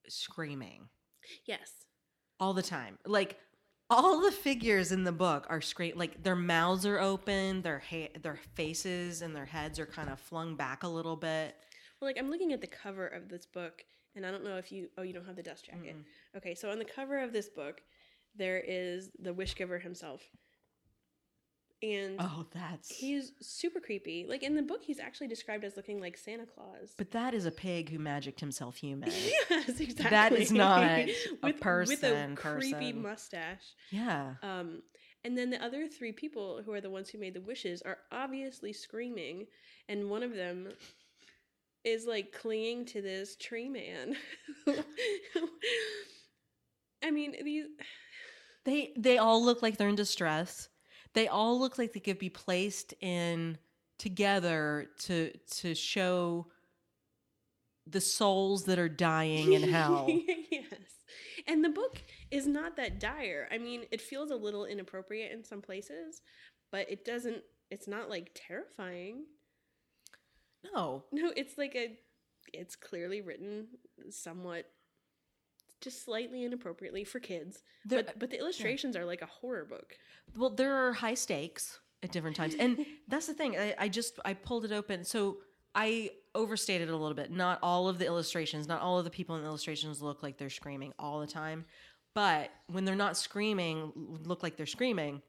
screaming 0.07 0.89
Yes. 1.45 1.71
all 2.39 2.53
the 2.53 2.63
time. 2.63 2.97
Like 3.05 3.37
all 3.89 4.21
the 4.21 4.31
figures 4.31 4.91
in 4.91 5.03
the 5.03 5.11
book 5.11 5.45
are 5.49 5.61
scream 5.61 5.93
like 5.97 6.23
their 6.23 6.35
mouths 6.35 6.85
are 6.85 6.99
open, 6.99 7.61
their 7.61 7.79
ha- 7.79 8.11
their 8.21 8.39
faces 8.55 9.21
and 9.21 9.35
their 9.35 9.45
heads 9.45 9.79
are 9.79 9.85
kind 9.85 10.09
of 10.09 10.19
flung 10.19 10.55
back 10.55 10.83
a 10.83 10.87
little 10.87 11.15
bit. 11.15 11.55
Well, 11.99 12.09
like 12.09 12.17
I'm 12.17 12.29
looking 12.31 12.53
at 12.53 12.61
the 12.61 12.67
cover 12.67 13.07
of 13.07 13.29
this 13.29 13.45
book, 13.45 13.83
And 14.15 14.25
I 14.25 14.31
don't 14.31 14.43
know 14.43 14.57
if 14.57 14.71
you 14.71 14.89
oh 14.97 15.03
you 15.03 15.13
don't 15.13 15.25
have 15.25 15.35
the 15.35 15.43
dust 15.43 15.65
jacket. 15.65 15.95
Mm-mm. 15.95 16.37
Okay, 16.37 16.55
so 16.55 16.71
on 16.71 16.79
the 16.79 16.85
cover 16.85 17.19
of 17.19 17.33
this 17.33 17.49
book, 17.49 17.81
there 18.35 18.59
is 18.59 19.09
the 19.19 19.33
wish 19.33 19.55
giver 19.55 19.77
himself. 19.79 20.21
And 21.81 22.17
Oh, 22.19 22.45
that's. 22.53 22.89
he's 22.93 23.31
super 23.39 23.79
creepy. 23.79 24.25
Like 24.27 24.43
in 24.43 24.55
the 24.55 24.61
book 24.61 24.81
he's 24.83 24.99
actually 24.99 25.27
described 25.27 25.63
as 25.63 25.77
looking 25.77 26.01
like 26.01 26.17
Santa 26.17 26.45
Claus. 26.45 26.93
But 26.97 27.11
that 27.11 27.33
is 27.33 27.45
a 27.45 27.51
pig 27.51 27.89
who 27.89 27.99
magicked 27.99 28.39
himself 28.41 28.75
human. 28.77 29.09
yes, 29.49 29.79
exactly. 29.79 30.09
That 30.09 30.33
is 30.33 30.51
not 30.51 30.83
a 30.83 31.05
with, 31.41 31.41
with 31.43 31.55
a 31.55 31.59
person, 31.59 32.35
creepy 32.35 32.73
person. 32.73 33.01
mustache. 33.01 33.63
yeah. 33.91 34.33
Um, 34.43 34.81
and 35.25 35.37
then 35.37 35.49
the 35.49 35.61
other 35.63 35.87
three 35.87 36.11
people 36.13 36.61
who 36.65 36.71
are 36.73 36.79
the 36.81 36.89
ones 36.89 37.09
who 37.09 37.17
made 37.17 37.33
the 37.33 37.41
wishes 37.41 37.81
are 37.81 37.97
obviously 38.11 38.71
screaming, 38.71 39.47
and 39.89 40.09
one 40.09 40.23
of 40.23 40.33
them 40.33 40.69
is 41.83 42.05
like 42.05 42.31
clinging 42.31 42.85
to 42.85 43.01
this 43.01 43.35
tree 43.35 43.67
man. 43.67 44.15
I 47.03 47.11
mean, 47.11 47.35
these. 47.43 47.65
They 48.65 48.93
they 48.97 49.17
all 49.17 49.43
look 49.43 49.61
like 49.61 49.77
they're 49.77 49.89
in 49.89 49.95
distress. 49.95 50.68
They 51.13 51.27
all 51.27 51.59
look 51.59 51.77
like 51.77 51.93
they 51.93 51.99
could 51.99 52.19
be 52.19 52.29
placed 52.29 52.93
in 53.01 53.57
together 53.97 54.87
to 54.99 55.31
to 55.57 55.75
show 55.75 56.47
the 57.87 58.01
souls 58.01 58.65
that 58.65 58.79
are 58.79 58.89
dying 58.89 59.53
in 59.53 59.63
hell. 59.63 60.07
yes. 60.51 60.73
And 61.47 61.63
the 61.63 61.69
book 61.69 62.01
is 62.31 62.47
not 62.47 62.75
that 62.77 62.99
dire. 62.99 63.47
I 63.51 63.57
mean, 63.57 63.85
it 63.91 64.01
feels 64.01 64.31
a 64.31 64.35
little 64.35 64.65
inappropriate 64.65 65.31
in 65.31 65.43
some 65.43 65.61
places, 65.61 66.21
but 66.71 66.89
it 66.89 67.05
doesn't. 67.05 67.41
It's 67.71 67.87
not 67.87 68.09
like 68.09 68.31
terrifying. 68.35 69.25
No. 70.73 71.03
No, 71.11 71.31
it's 71.35 71.57
like 71.57 71.75
a. 71.75 71.97
It's 72.53 72.75
clearly 72.75 73.21
written 73.21 73.67
somewhat, 74.09 74.65
just 75.81 76.03
slightly 76.03 76.43
inappropriately 76.43 77.03
for 77.03 77.19
kids. 77.19 77.63
There- 77.85 78.03
but 78.03 78.19
but 78.19 78.29
the 78.29 78.39
illustrations 78.39 78.95
are 78.95 79.05
like 79.05 79.21
a 79.21 79.25
horror 79.27 79.65
book. 79.65 79.97
Well, 80.37 80.49
there 80.49 80.73
are 80.75 80.93
high 80.93 81.13
stakes 81.15 81.79
at 82.03 82.11
different 82.11 82.35
times, 82.35 82.55
and 82.55 82.85
that's 83.07 83.27
the 83.27 83.33
thing. 83.33 83.57
I, 83.57 83.75
I 83.77 83.89
just 83.89 84.19
I 84.25 84.33
pulled 84.33 84.65
it 84.65 84.71
open, 84.71 85.03
so 85.03 85.37
I 85.75 86.11
overstated 86.35 86.89
it 86.89 86.91
a 86.93 86.97
little 86.97 87.15
bit. 87.15 87.31
Not 87.31 87.59
all 87.61 87.87
of 87.89 87.99
the 87.99 88.05
illustrations, 88.05 88.67
not 88.67 88.81
all 88.81 88.97
of 88.99 89.05
the 89.05 89.09
people 89.11 89.35
in 89.35 89.41
the 89.41 89.47
illustrations 89.47 90.01
look 90.01 90.23
like 90.23 90.37
they're 90.37 90.49
screaming 90.49 90.93
all 90.99 91.19
the 91.19 91.27
time, 91.27 91.65
but 92.13 92.51
when 92.67 92.85
they're 92.85 92.95
not 92.95 93.17
screaming, 93.17 93.91
look 94.23 94.43
like 94.43 94.57
they're 94.57 94.65
screaming. 94.65 95.21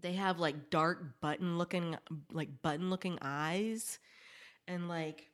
They 0.00 0.14
have 0.14 0.40
like 0.40 0.70
dark 0.70 1.20
button 1.20 1.56
looking, 1.56 1.96
like 2.32 2.48
button 2.62 2.90
looking 2.90 3.18
eyes, 3.22 3.98
and 4.66 4.88
like 4.88 5.30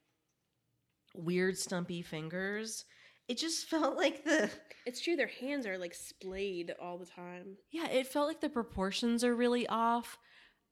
weird 1.15 1.57
stumpy 1.59 2.03
fingers. 2.03 2.85
It 3.31 3.39
just 3.39 3.67
felt 3.71 3.97
like 3.97 4.25
the 4.25 4.51
It's 4.85 5.01
true. 5.01 5.15
Their 5.15 5.29
hands 5.29 5.65
are 5.65 5.79
like 5.79 5.95
splayed 5.95 6.75
all 6.83 6.99
the 6.99 7.07
time. 7.07 7.57
yeah, 7.71 7.89
it 7.89 8.09
felt 8.09 8.27
like 8.27 8.41
the 8.41 8.51
proportions 8.51 9.23
are 9.23 9.35
really 9.35 9.67
off. 9.69 10.19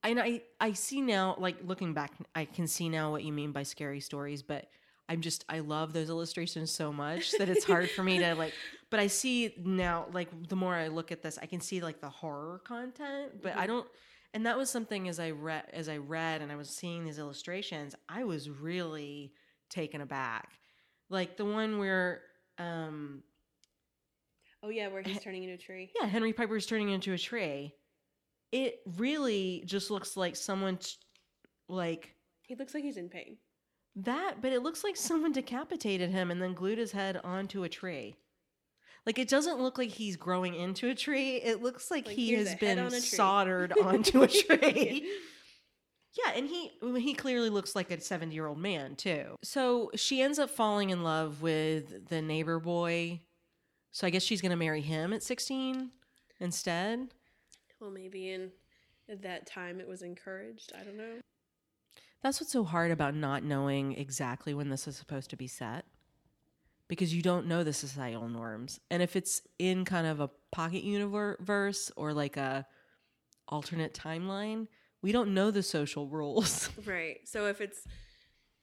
And 0.02 0.20
I 0.20 0.42
I 0.60 0.72
see 0.72 1.00
now, 1.00 1.36
like 1.38 1.56
looking 1.64 1.94
back, 1.94 2.12
I 2.34 2.44
can 2.44 2.66
see 2.66 2.88
now 2.88 3.12
what 3.12 3.22
you 3.22 3.32
mean 3.32 3.52
by 3.52 3.62
scary 3.62 4.00
stories, 4.00 4.42
but 4.42 4.66
I'm 5.08 5.20
just 5.20 5.44
I 5.48 5.60
love 5.60 5.92
those 5.92 6.08
illustrations 6.08 6.70
so 6.72 6.92
much 6.92 7.30
that 7.38 7.48
it's 7.48 7.64
hard 7.64 7.90
for 7.90 8.02
me 8.02 8.18
to 8.18 8.34
like 8.34 8.52
but 8.90 9.00
I 9.00 9.06
see 9.06 9.54
now 9.64 10.06
like 10.12 10.28
the 10.48 10.56
more 10.56 10.74
I 10.74 10.88
look 10.88 11.12
at 11.12 11.22
this, 11.22 11.38
I 11.40 11.46
can 11.46 11.60
see 11.60 11.80
like 11.80 12.00
the 12.00 12.10
horror 12.10 12.60
content, 12.64 13.40
but 13.42 13.52
I 13.56 13.60
mm-hmm. 13.60 13.66
don't 13.68 13.86
and 14.34 14.46
that 14.46 14.58
was 14.58 14.68
something 14.68 15.08
as 15.08 15.20
I 15.20 15.30
read 15.30 15.64
as 15.72 15.88
I 15.88 15.98
read 15.98 16.42
and 16.42 16.50
I 16.50 16.56
was 16.56 16.70
seeing 16.70 17.04
these 17.04 17.18
illustrations, 17.18 17.94
I 18.08 18.24
was 18.24 18.50
really 18.50 19.32
taken 19.70 20.00
aback. 20.00 20.50
Like 21.08 21.36
the 21.36 21.44
one 21.44 21.78
where 21.78 22.22
um 22.58 23.22
Oh 24.62 24.70
yeah, 24.70 24.88
where 24.88 25.02
he's 25.02 25.20
turning 25.20 25.44
into 25.44 25.54
a 25.54 25.58
tree. 25.58 25.92
yeah, 26.00 26.06
Henry 26.08 26.32
Piper's 26.32 26.66
turning 26.66 26.88
into 26.90 27.12
a 27.12 27.18
tree. 27.18 27.74
It 28.50 28.80
really 28.96 29.62
just 29.66 29.90
looks 29.90 30.16
like 30.16 30.34
someone, 30.34 30.78
t- 30.78 30.96
like 31.68 32.14
He 32.42 32.56
looks 32.56 32.74
like 32.74 32.82
he's 32.82 32.96
in 32.96 33.08
pain. 33.08 33.36
that, 33.96 34.36
but 34.40 34.52
it 34.52 34.62
looks 34.62 34.82
like 34.82 34.96
someone 34.96 35.30
decapitated 35.32 36.10
him 36.10 36.30
and 36.32 36.42
then 36.42 36.54
glued 36.54 36.78
his 36.78 36.90
head 36.92 37.20
onto 37.22 37.62
a 37.62 37.68
tree. 37.68 38.16
Like 39.06 39.18
it 39.18 39.28
doesn't 39.28 39.60
look 39.60 39.78
like 39.78 39.90
he's 39.90 40.16
growing 40.16 40.54
into 40.54 40.88
a 40.88 40.94
tree. 40.94 41.36
It 41.36 41.62
looks 41.62 41.90
like, 41.90 42.06
Like, 42.06 42.16
he 42.16 42.32
has 42.34 42.54
been 42.56 42.78
on 42.80 42.90
soldered 42.90 43.72
onto 43.80 44.22
a 44.22 44.28
tree. 44.28 45.08
Yeah, 46.14 46.32
and 46.34 46.48
he 46.48 46.72
he 47.00 47.14
clearly 47.14 47.50
looks 47.50 47.76
like 47.76 47.90
a 47.90 48.00
70 48.00 48.34
year 48.34 48.46
old 48.46 48.58
man 48.58 48.96
too. 48.96 49.36
So 49.42 49.90
she 49.94 50.22
ends 50.22 50.38
up 50.38 50.50
falling 50.50 50.90
in 50.90 51.02
love 51.02 51.42
with 51.42 52.08
the 52.08 52.22
neighbor 52.22 52.58
boy. 52.58 53.20
So 53.92 54.06
I 54.06 54.10
guess 54.10 54.22
she's 54.22 54.40
gonna 54.40 54.56
marry 54.56 54.80
him 54.80 55.12
at 55.12 55.22
16 55.22 55.90
instead. 56.40 57.08
Well, 57.80 57.90
maybe 57.90 58.30
in 58.30 58.50
at 59.08 59.22
that 59.22 59.46
time 59.46 59.80
it 59.80 59.88
was 59.88 60.02
encouraged. 60.02 60.72
I 60.78 60.82
don't 60.82 60.96
know. 60.96 61.20
That's 62.22 62.40
what's 62.40 62.52
so 62.52 62.64
hard 62.64 62.90
about 62.90 63.14
not 63.14 63.44
knowing 63.44 63.96
exactly 63.96 64.54
when 64.54 64.70
this 64.70 64.88
is 64.88 64.96
supposed 64.96 65.30
to 65.30 65.36
be 65.36 65.46
set. 65.46 65.84
Because 66.88 67.14
you 67.14 67.22
don't 67.22 67.46
know 67.46 67.62
the 67.62 67.72
societal 67.72 68.28
norms. 68.28 68.80
And 68.90 69.02
if 69.02 69.14
it's 69.14 69.42
in 69.58 69.84
kind 69.84 70.06
of 70.06 70.20
a 70.20 70.30
pocket 70.50 70.82
universe 70.82 71.92
or 71.96 72.14
like 72.14 72.36
a 72.36 72.66
alternate 73.46 73.94
timeline, 73.94 74.68
we 75.02 75.12
don't 75.12 75.34
know 75.34 75.50
the 75.50 75.62
social 75.62 76.08
rules. 76.08 76.70
Right. 76.86 77.18
So 77.24 77.46
if 77.46 77.60
it's 77.60 77.80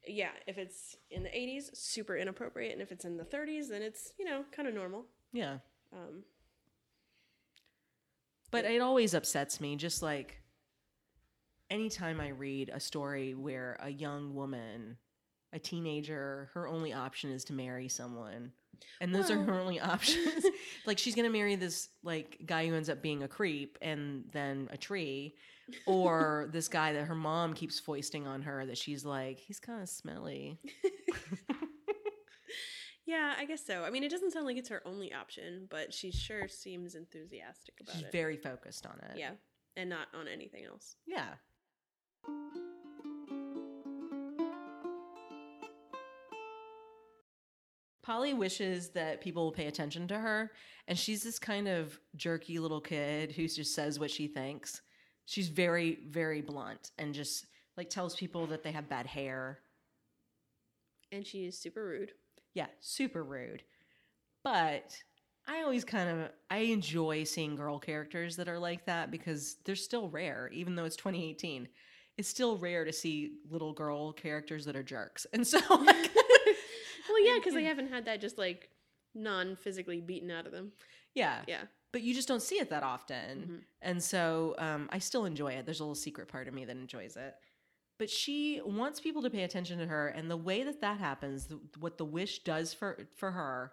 yeah, 0.08 0.30
if 0.46 0.58
it's 0.60 0.96
in 1.10 1.24
the 1.24 1.30
80s, 1.30 1.76
super 1.76 2.16
inappropriate, 2.16 2.74
and 2.74 2.82
if 2.82 2.92
it's 2.92 3.06
in 3.06 3.18
the 3.18 3.24
30s, 3.24 3.70
then 3.70 3.82
it's 3.82 4.12
you 4.20 4.26
know 4.26 4.44
kind 4.52 4.68
of 4.68 4.74
normal. 4.74 5.06
yeah. 5.34 5.58
Um, 5.94 6.24
But 8.52 8.66
it 8.66 8.82
always 8.82 9.14
upsets 9.14 9.60
me, 9.60 9.76
just 9.76 10.02
like 10.02 10.42
anytime 11.70 12.22
I 12.22 12.30
read 12.30 12.70
a 12.74 12.80
story 12.80 13.34
where 13.34 13.78
a 13.82 13.90
young 13.90 14.34
woman, 14.36 14.98
a 15.54 15.60
teenager, 15.60 16.50
her 16.54 16.68
only 16.68 16.94
option 16.94 17.32
is 17.32 17.44
to 17.46 17.54
marry 17.54 17.88
someone. 17.90 18.52
And 19.02 19.14
those 19.14 19.30
are 19.32 19.42
her 19.42 19.60
only 19.60 19.80
options. 19.94 20.46
like 20.86 20.98
she's 20.98 21.16
gonna 21.16 21.30
marry 21.30 21.56
this 21.56 21.90
like 22.04 22.40
guy 22.46 22.68
who 22.68 22.76
ends 22.76 22.90
up 22.90 23.02
being 23.02 23.24
a 23.24 23.28
creep 23.28 23.78
and 23.82 24.26
then 24.32 24.70
a 24.72 24.78
tree. 24.78 25.36
Or 25.88 26.48
this 26.54 26.68
guy 26.68 26.94
that 26.94 27.06
her 27.06 27.16
mom 27.16 27.54
keeps 27.54 27.80
foisting 27.80 28.28
on 28.28 28.44
her 28.44 28.66
that 28.66 28.78
she's 28.78 29.04
like, 29.04 29.40
he's 29.40 29.60
kind 29.60 29.82
of 29.82 29.90
smelly. 29.90 30.60
yeah, 33.06 33.34
I 33.38 33.46
guess 33.46 33.66
so. 33.66 33.84
I 33.84 33.90
mean, 33.90 34.04
it 34.04 34.12
doesn't 34.12 34.32
sound 34.32 34.46
like 34.46 34.58
it's 34.58 34.70
her 34.70 34.82
only 34.86 35.12
option, 35.14 35.68
but 35.70 35.94
she 35.94 36.12
sure 36.12 36.48
seems 36.48 36.96
enthusiastic 36.96 37.76
about 37.82 37.94
She's 37.94 38.02
it. 38.04 38.06
She's 38.06 38.12
very 38.12 38.38
focused 38.38 38.86
on 38.86 39.00
it. 39.10 39.18
yeah, 39.18 39.32
and 39.76 39.90
not 39.90 40.08
on 40.14 40.28
anything 40.28 40.66
else. 40.66 40.96
Yeah. 41.08 41.34
Polly 48.06 48.36
wishes 48.36 48.90
that 48.90 49.20
people 49.20 49.46
will 49.46 49.52
pay 49.52 49.66
attention 49.66 50.08
to 50.08 50.20
her, 50.20 50.52
and 50.88 50.98
she's 50.98 51.24
this 51.24 51.40
kind 51.40 51.68
of 51.68 52.00
jerky 52.16 52.60
little 52.60 52.80
kid 52.80 53.32
who 53.32 53.48
just 53.48 53.74
says 53.74 54.00
what 54.00 54.12
she 54.12 54.28
thinks. 54.28 54.82
She's 55.26 55.48
very, 55.48 55.98
very 56.08 56.42
blunt 56.42 56.92
and 57.00 57.16
just 57.16 57.48
like 57.78 57.90
tells 57.90 58.16
people 58.16 58.46
that 58.48 58.62
they 58.62 58.72
have 58.72 58.88
bad 58.88 59.08
hair. 59.08 59.58
And 61.12 61.26
she 61.26 61.46
is 61.46 61.58
super 61.58 61.84
rude. 61.84 62.12
Yeah, 62.54 62.68
super 62.80 63.24
rude. 63.24 63.64
But 64.44 64.96
I 65.48 65.64
always 65.64 65.84
kind 65.84 66.08
of 66.10 66.30
I 66.52 66.58
enjoy 66.60 67.24
seeing 67.24 67.56
girl 67.56 67.80
characters 67.80 68.36
that 68.36 68.48
are 68.48 68.60
like 68.60 68.86
that 68.86 69.10
because 69.10 69.58
they're 69.66 69.76
still 69.76 70.10
rare, 70.10 70.52
even 70.54 70.76
though 70.76 70.86
it's 70.86 70.96
2018. 70.96 71.68
It's 72.18 72.30
still 72.30 72.58
rare 72.58 72.86
to 72.86 72.94
see 72.94 73.40
little 73.50 73.74
girl 73.74 74.14
characters 74.14 74.66
that 74.66 74.76
are 74.76 74.84
jerks. 74.84 75.26
And 75.34 75.46
so 75.46 75.60
like, 75.70 76.12
Well, 77.16 77.26
yeah, 77.26 77.36
because 77.40 77.54
they 77.54 77.64
haven't 77.64 77.88
had 77.90 78.06
that 78.06 78.20
just 78.22 78.38
like 78.38 78.70
non 79.14 79.56
physically 79.56 80.02
beaten 80.02 80.30
out 80.32 80.46
of 80.46 80.52
them. 80.52 80.74
yeah, 81.14 81.42
Yeah. 81.48 81.64
but 81.94 82.02
you 82.02 82.14
just 82.14 82.28
don't 82.28 82.42
see 82.42 82.56
it 82.60 82.70
that 82.72 82.84
often. 82.84 83.40
Mhm. 83.40 83.64
And 83.82 84.04
so 84.04 84.56
um, 84.58 84.90
I 84.92 85.00
still 85.00 85.24
enjoy 85.26 85.54
it. 85.54 85.66
There's 85.66 85.80
a 85.80 85.84
little 85.84 85.96
secret 85.96 86.28
part 86.28 86.48
of 86.50 86.54
me 86.54 86.66
that 86.66 86.76
enjoys 86.76 87.16
it. 87.16 87.34
But 87.98 88.10
she 88.10 88.60
wants 88.66 89.00
people 89.00 89.22
to 89.22 89.30
pay 89.30 89.44
attention 89.44 89.80
to 89.80 89.86
her, 89.88 90.10
and 90.10 90.30
the 90.30 90.36
way 90.36 90.64
that 90.64 90.82
that 90.82 91.00
happens, 91.00 91.48
what 91.80 91.98
the 91.98 92.04
wish 92.04 92.40
does 92.44 92.74
for 92.74 92.98
for 93.16 93.32
her, 93.32 93.72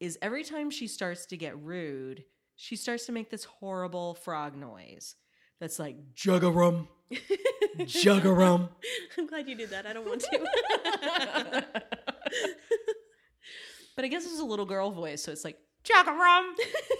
is 0.00 0.18
every 0.20 0.42
time 0.42 0.68
she 0.70 0.88
starts 0.88 1.26
to 1.26 1.36
get 1.36 1.56
rude, 1.62 2.24
she 2.56 2.74
starts 2.74 3.06
to 3.06 3.12
make 3.12 3.30
this 3.30 3.44
horrible 3.44 4.14
frog 4.14 4.56
noise. 4.56 5.14
That's 5.60 5.78
like 5.78 5.96
juggarum, 6.14 6.88
juggarum. 7.78 8.70
I'm 9.16 9.26
glad 9.28 9.48
you 9.48 9.54
did 9.54 9.70
that. 9.70 9.86
I 9.86 9.92
don't 9.92 10.06
want 10.08 10.22
to. 10.22 11.66
but 13.96 14.04
I 14.04 14.08
guess 14.08 14.24
it's 14.24 14.40
a 14.40 14.44
little 14.44 14.66
girl 14.66 14.90
voice, 14.90 15.22
so 15.22 15.32
it's 15.32 15.44
like 15.44 15.58
juggarum, 15.84 16.52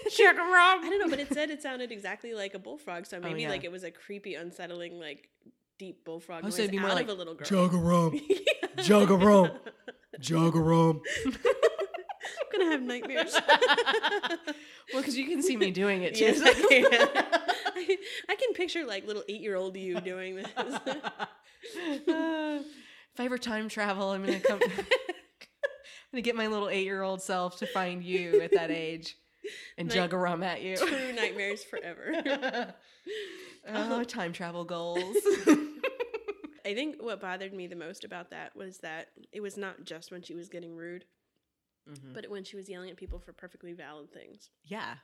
juggarum. 0.09 0.43
I 0.83 0.87
don't 0.89 0.99
know, 0.99 1.09
but 1.09 1.19
it 1.19 1.33
said 1.33 1.49
it 1.49 1.61
sounded 1.61 1.91
exactly 1.91 2.33
like 2.33 2.53
a 2.53 2.59
bullfrog, 2.59 3.05
so 3.05 3.19
maybe 3.19 3.33
Oh, 3.33 3.37
yeah. 3.37 3.49
like 3.49 3.63
it 3.63 3.71
was 3.71 3.83
a 3.83 3.91
creepy, 3.91 4.35
unsettling, 4.35 4.99
like 4.99 5.29
deep 5.79 6.03
bullfrog 6.05 6.41
Oh, 6.43 6.47
noise 6.47 6.55
so 6.55 6.61
it'd 6.63 6.71
be 6.71 6.79
more 6.79 6.89
out 6.89 6.95
like 6.95 7.05
of 7.05 7.09
a 7.09 7.13
little 7.13 7.33
girl. 7.35 7.47
Yeah. 7.47 8.83
Juggarum. 8.83 9.57
Jagarum. 10.19 11.01
I'm 11.25 11.33
gonna 12.59 12.71
have 12.71 12.81
nightmares. 12.81 13.33
well, 14.93 15.01
because 15.01 15.17
you 15.17 15.27
can 15.27 15.41
see 15.41 15.57
me 15.57 15.71
doing 15.71 16.03
it 16.03 16.15
too. 16.15 16.25
yes, 16.25 16.41
I 16.43 16.53
can. 16.53 16.85
I, 17.75 17.97
I 18.29 18.35
can 18.35 18.53
picture 18.53 18.85
like 18.85 19.07
little 19.07 19.23
eight-year-old 19.27 19.75
you 19.77 19.99
doing 20.01 20.35
this. 20.35 20.47
Uh, 20.55 21.27
if 23.13 23.19
I 23.19 23.25
ever 23.25 23.37
time 23.37 23.69
travel, 23.69 24.09
I'm 24.11 24.23
gonna 24.25 24.39
come. 24.39 24.59
Gonna 26.13 26.21
get 26.21 26.35
my 26.35 26.47
little 26.47 26.69
eight-year-old 26.69 27.21
self 27.21 27.57
to 27.59 27.65
find 27.67 28.03
you 28.03 28.41
at 28.41 28.51
that 28.53 28.69
age 28.71 29.15
and 29.77 29.87
Night- 29.87 29.93
jug 29.95 30.13
a 30.13 30.17
rum 30.17 30.43
at 30.43 30.61
you. 30.61 30.75
True 30.77 31.13
nightmares 31.13 31.63
forever. 31.63 32.13
oh, 33.67 34.03
time 34.03 34.33
travel 34.33 34.63
goals. 34.65 35.15
I 36.63 36.73
think 36.75 37.01
what 37.01 37.19
bothered 37.21 37.53
me 37.53 37.67
the 37.67 37.75
most 37.75 38.03
about 38.03 38.29
that 38.31 38.55
was 38.55 38.77
that 38.79 39.07
it 39.31 39.41
was 39.41 39.57
not 39.57 39.83
just 39.83 40.11
when 40.11 40.21
she 40.21 40.35
was 40.35 40.47
getting 40.49 40.75
rude, 40.75 41.05
Mhm. 41.89 42.13
but 42.13 42.29
when 42.29 42.43
she 42.43 42.55
was 42.55 42.69
yelling 42.69 42.91
at 42.91 42.97
people 42.97 43.17
for 43.19 43.33
perfectly 43.33 43.73
valid 43.73 44.13
things, 44.13 44.49
Yeah, 44.65 44.97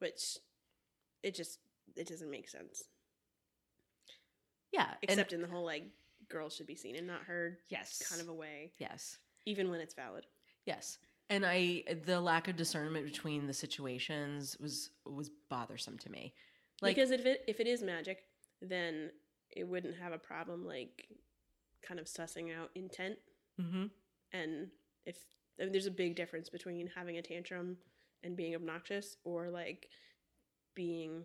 which 0.00 0.36
it 1.22 1.34
just 1.34 1.58
it 1.96 2.06
doesn't 2.08 2.30
make 2.30 2.48
sense. 2.50 2.84
yeah. 4.72 4.90
and- 4.90 4.96
Except 5.02 5.32
in 5.32 5.40
the 5.40 5.48
whole 5.48 5.64
like 5.64 5.84
girls 6.28 6.54
should 6.56 6.66
be 6.66 6.74
seen 6.76 6.96
and 6.96 7.06
not 7.06 7.22
heard 7.22 7.56
yes, 7.68 8.02
kind 8.08 8.20
of 8.20 8.28
a 8.28 8.34
way, 8.34 8.72
yes, 8.78 9.16
even 9.46 9.70
when 9.70 9.80
it's 9.80 9.94
valid. 9.94 10.26
yes. 10.66 10.98
And 11.30 11.44
I, 11.46 11.84
the 12.04 12.20
lack 12.20 12.48
of 12.48 12.56
discernment 12.56 13.06
between 13.06 13.46
the 13.46 13.54
situations 13.54 14.58
was 14.60 14.90
was 15.06 15.30
bothersome 15.48 15.96
to 15.98 16.10
me. 16.10 16.34
Like, 16.82 16.96
because 16.96 17.10
if 17.10 17.24
it 17.24 17.42
if 17.48 17.60
it 17.60 17.66
is 17.66 17.82
magic, 17.82 18.24
then 18.60 19.10
it 19.50 19.66
wouldn't 19.66 19.96
have 19.96 20.12
a 20.12 20.18
problem 20.18 20.66
like 20.66 21.08
kind 21.82 21.98
of 21.98 22.06
sussing 22.06 22.54
out 22.54 22.70
intent 22.74 23.18
Mhm. 23.60 23.90
and 24.32 24.70
if 25.06 25.24
I 25.58 25.62
mean, 25.64 25.72
there's 25.72 25.86
a 25.86 25.90
big 25.90 26.14
difference 26.16 26.48
between 26.50 26.88
having 26.88 27.16
a 27.18 27.22
tantrum 27.22 27.78
and 28.22 28.36
being 28.36 28.54
obnoxious 28.54 29.16
or 29.24 29.48
like 29.50 29.88
being 30.74 31.24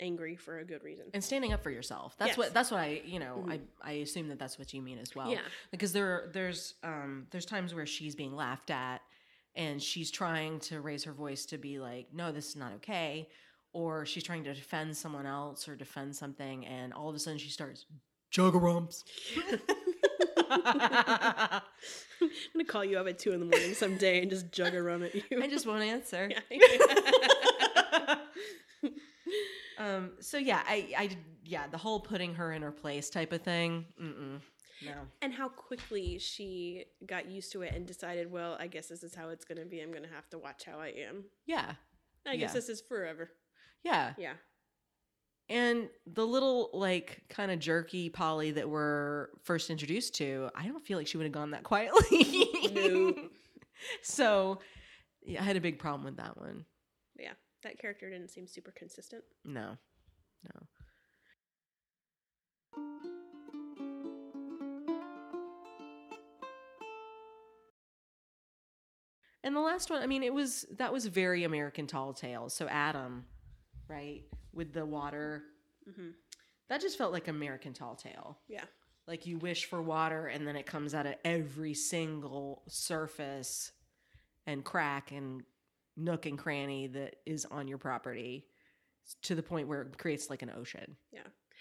angry 0.00 0.36
for 0.36 0.58
a 0.58 0.64
good 0.64 0.82
reason. 0.82 1.04
and 1.14 1.22
standing 1.22 1.52
up 1.52 1.62
for 1.62 1.70
yourself. 1.70 2.16
That's 2.18 2.30
Yes. 2.30 2.38
what 2.38 2.54
that's 2.54 2.70
what 2.70 2.80
I 2.80 3.02
you 3.04 3.18
know 3.20 3.44
Mhm. 3.46 3.52
I 3.82 3.90
I 3.90 3.92
assume 3.98 4.28
that 4.28 4.38
that's 4.38 4.58
what 4.58 4.72
you 4.74 4.82
mean 4.82 4.98
as 4.98 5.14
well. 5.14 5.30
yeah. 5.30 5.40
because 5.70 5.92
there 5.92 6.30
there's 6.32 6.74
um 6.82 7.26
there's 7.30 7.46
times 7.46 7.74
where 7.74 7.86
she's 7.86 8.14
being 8.16 8.34
laughed 8.34 8.70
at 8.70 9.00
and 9.56 9.80
she's 9.82 10.10
trying 10.10 10.58
to 10.60 10.80
raise 10.80 11.04
her 11.04 11.12
voice 11.12 11.46
to 11.46 11.58
be 11.58 11.78
like 11.78 12.08
no 12.12 12.32
this 12.32 12.48
is 12.48 12.56
not 12.56 12.72
okay 12.72 13.28
or 13.72 14.04
she's 14.06 14.22
trying 14.24 14.42
to 14.44 14.52
defend 14.54 14.96
someone 14.96 15.26
else 15.26 15.68
or 15.68 15.76
defend 15.76 16.14
something 16.16 16.66
and 16.66 16.92
all 16.92 17.08
of 17.08 17.14
a 17.14 17.18
sudden 17.18 17.38
she 17.38 17.48
starts 17.50 17.86
juggerumps 18.32 19.04
I'm 20.50 21.60
gonna 22.52 22.64
call 22.66 22.84
you 22.84 22.98
up 22.98 23.06
at 23.06 23.18
two 23.18 23.32
in 23.32 23.40
the 23.40 23.46
morning 23.46 23.74
someday 23.74 24.20
and 24.22 24.30
just 24.30 24.50
jug 24.52 24.74
a 24.74 24.82
rum 24.82 25.02
at 25.04 25.14
you. 25.14 25.22
i 25.42 25.46
just 25.46 25.66
won't 25.66 25.82
answer 25.82 26.30
Yeah. 26.50 26.58
Um 29.84 30.10
so 30.20 30.38
yeah 30.38 30.62
i 30.66 30.88
i 30.96 31.10
yeah 31.44 31.66
the 31.66 31.78
whole 31.78 32.00
putting 32.00 32.34
her 32.34 32.52
in 32.52 32.62
her 32.62 32.72
place 32.72 33.10
type 33.10 33.32
of 33.32 33.42
thing 33.42 33.84
mm-mm, 34.00 34.40
no 34.84 34.92
and 35.22 35.32
how 35.32 35.48
quickly 35.48 36.18
she 36.18 36.84
got 37.06 37.30
used 37.30 37.52
to 37.52 37.62
it 37.62 37.74
and 37.74 37.86
decided, 37.86 38.30
well, 38.30 38.56
I 38.58 38.66
guess 38.66 38.88
this 38.88 39.02
is 39.02 39.14
how 39.14 39.28
it's 39.28 39.44
gonna 39.44 39.64
be. 39.64 39.80
I'm 39.80 39.92
gonna 39.92 40.08
have 40.14 40.28
to 40.30 40.38
watch 40.38 40.64
how 40.64 40.78
I 40.78 40.88
am. 40.88 41.24
yeah 41.46 41.72
I 42.26 42.36
guess 42.36 42.52
this 42.52 42.68
is 42.68 42.80
forever. 42.80 43.30
yeah 43.82 44.12
Yeah. 44.18 44.34
And 45.50 45.88
the 46.06 46.26
little 46.26 46.70
like 46.72 47.22
kind 47.28 47.50
of 47.50 47.58
jerky 47.58 48.08
Polly 48.08 48.50
that 48.52 48.68
we're 48.68 49.28
first 49.42 49.68
introduced 49.70 50.14
to, 50.16 50.48
I 50.54 50.66
don't 50.66 50.84
feel 50.84 50.96
like 50.96 51.06
she 51.06 51.18
would 51.18 51.24
have 51.24 51.32
gone 51.32 51.50
that 51.50 51.64
quietly. 51.64 52.48
No. 52.74 53.14
so 54.02 54.58
yeah, 55.22 55.40
I 55.40 55.44
had 55.44 55.56
a 55.56 55.60
big 55.60 55.78
problem 55.78 56.04
with 56.04 56.16
that 56.16 56.38
one. 56.38 56.64
Yeah. 57.18 57.32
That 57.64 57.78
character 57.78 58.10
didn't 58.10 58.28
seem 58.28 58.46
super 58.46 58.70
consistent. 58.70 59.24
No. 59.44 59.78
No. 60.44 60.66
And 69.42 69.54
the 69.56 69.60
last 69.60 69.90
one, 69.90 70.02
I 70.02 70.06
mean, 70.06 70.22
it 70.22 70.32
was 70.32 70.66
that 70.76 70.92
was 70.92 71.06
very 71.06 71.44
American 71.44 71.86
tall 71.86 72.12
tales. 72.12 72.54
So 72.54 72.66
Adam, 72.68 73.24
right, 73.88 74.22
with 74.52 74.72
the 74.72 74.86
water, 74.86 75.42
hmm 75.92 76.10
that 76.70 76.80
just 76.80 76.96
felt 76.96 77.12
like 77.12 77.28
American 77.28 77.74
tall 77.74 77.94
tale. 77.94 78.38
Yeah. 78.48 78.64
Like 79.06 79.26
you 79.26 79.36
wish 79.36 79.66
for 79.66 79.82
water 79.82 80.28
and 80.28 80.48
then 80.48 80.56
it 80.56 80.64
comes 80.64 80.94
out 80.94 81.04
of 81.04 81.14
every 81.22 81.74
single 81.74 82.62
surface 82.68 83.70
and 84.46 84.64
crack 84.64 85.12
and 85.12 85.42
nook 85.96 86.26
and 86.26 86.38
cranny 86.38 86.86
that 86.88 87.16
is 87.26 87.44
on 87.46 87.68
your 87.68 87.78
property 87.78 88.46
to 89.22 89.34
the 89.34 89.42
point 89.42 89.68
where 89.68 89.82
it 89.82 89.98
creates 89.98 90.30
like 90.30 90.42
an 90.42 90.52
ocean. 90.56 90.96
Yeah. 91.12 91.20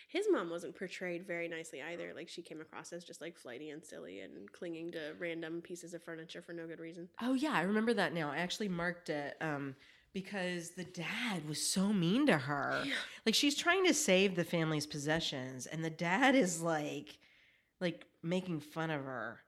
His 0.09 0.27
mom 0.31 0.49
wasn't 0.49 0.77
portrayed 0.77 1.25
very 1.25 1.47
nicely 1.47 1.81
either. 1.81 2.13
Like 2.15 2.29
she 2.29 2.41
came 2.41 2.61
across 2.61 2.93
as 2.93 3.03
just 3.03 3.21
like 3.21 3.35
flighty 3.35 3.71
and 3.71 3.83
silly 3.83 4.19
and 4.19 4.51
clinging 4.51 4.91
to 4.91 5.13
random 5.19 5.61
pieces 5.61 5.93
of 5.93 6.03
furniture 6.03 6.41
for 6.41 6.53
no 6.53 6.67
good 6.67 6.79
reason. 6.79 7.09
Oh 7.21 7.33
yeah, 7.33 7.53
I 7.53 7.61
remember 7.61 7.93
that 7.95 8.13
now. 8.13 8.29
I 8.31 8.37
actually 8.37 8.69
marked 8.69 9.09
it 9.09 9.35
um 9.41 9.75
because 10.13 10.71
the 10.71 10.83
dad 10.83 11.47
was 11.47 11.59
so 11.65 11.91
mean 11.91 12.27
to 12.27 12.37
her. 12.37 12.83
Yeah. 12.85 12.93
Like 13.25 13.33
she's 13.33 13.55
trying 13.55 13.85
to 13.85 13.93
save 13.93 14.35
the 14.35 14.43
family's 14.43 14.85
possessions 14.85 15.65
and 15.65 15.83
the 15.83 15.89
dad 15.89 16.35
is 16.35 16.61
like 16.61 17.17
like 17.81 18.05
making 18.21 18.59
fun 18.59 18.91
of 18.91 19.03
her. 19.03 19.39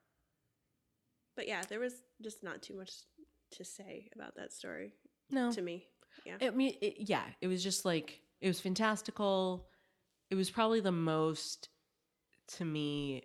But 1.36 1.48
yeah, 1.48 1.62
there 1.68 1.80
was 1.80 2.02
just 2.24 2.44
not 2.44 2.62
too 2.62 2.76
much 2.76 2.92
to 3.58 3.66
say 3.66 4.10
about 4.16 4.36
that 4.36 4.52
story 4.54 4.94
No. 5.30 5.52
to 5.52 5.62
me. 5.62 5.88
Yeah. 6.26 6.38
I 6.42 6.50
mean, 6.52 6.76
it, 6.82 6.96
yeah, 7.10 7.24
it 7.42 7.48
was 7.48 7.64
just 7.64 7.86
like 7.86 8.22
it 8.42 8.48
was 8.48 8.60
fantastical. 8.60 9.68
It 10.30 10.36
was 10.36 10.50
probably 10.50 10.80
the 10.82 10.92
most 10.92 11.70
to 12.58 12.66
me 12.66 13.24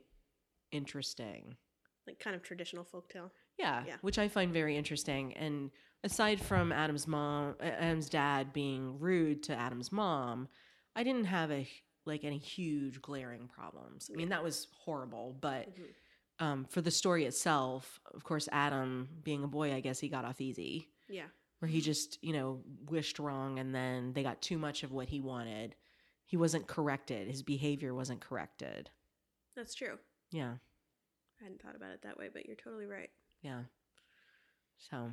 interesting. 0.73 1.57
like 2.07 2.19
kind 2.19 2.35
of 2.35 2.43
traditional 2.43 2.85
folktale. 2.85 3.31
Yeah, 3.59 3.85
Yeah. 3.87 3.97
which 4.01 4.19
I 4.19 4.29
find 4.29 4.53
very 4.53 4.77
interesting. 4.77 5.35
And 5.35 5.71
aside 6.03 6.41
from 6.41 6.73
Adam's 6.73 7.07
mom, 7.07 7.57
Adam's 7.61 8.09
dad 8.09 8.53
being 8.53 8.99
rude 8.99 9.43
to 9.45 9.55
Adam's 9.55 9.93
mom, 9.93 10.49
I 10.97 11.03
didn't 11.05 11.27
have 11.27 11.51
a 11.51 11.69
like 12.07 12.25
any 12.25 12.39
huge 12.39 13.01
glaring 13.03 13.47
problems. 13.49 14.11
I 14.13 14.17
mean, 14.17 14.31
that 14.31 14.43
was 14.43 14.67
horrible, 14.85 15.37
but 15.41 15.69
Mhm. 15.69 15.95
Um, 16.41 16.65
for 16.69 16.81
the 16.81 16.91
story 16.91 17.25
itself, 17.27 18.01
of 18.15 18.25
course, 18.25 18.49
Adam 18.51 19.09
being 19.23 19.45
a 19.45 19.49
boy, 19.49 19.75
I 19.75 19.81
guess 19.81 20.01
he 20.01 20.09
got 20.09 20.25
off 20.25 20.41
easy. 20.41 20.89
Yeah. 21.09 21.27
where 21.59 21.69
he 21.69 21.81
just, 21.81 22.19
you 22.23 22.33
know, 22.33 22.61
wished 22.89 23.19
wrong 23.19 23.59
and 23.59 23.75
then 23.75 24.13
they 24.15 24.23
got 24.23 24.41
too 24.41 24.57
much 24.59 24.83
of 24.83 24.93
what 24.93 25.09
he 25.09 25.21
wanted. 25.21 25.75
He 26.25 26.37
wasn't 26.37 26.67
corrected. 26.67 27.29
His 27.29 27.43
behavior 27.43 27.93
wasn't 27.95 28.21
corrected. 28.21 28.89
That's 29.57 29.75
true. 29.75 29.99
Yeah. 30.31 30.55
I 31.41 31.45
hadn't 31.45 31.61
thought 31.61 31.77
about 31.77 31.91
it 31.91 32.03
that 32.03 32.17
way, 32.17 32.29
but 32.33 32.47
you're 32.47 32.57
totally 32.57 32.87
right. 32.87 33.11
Yeah. 33.43 33.63
So, 34.79 35.11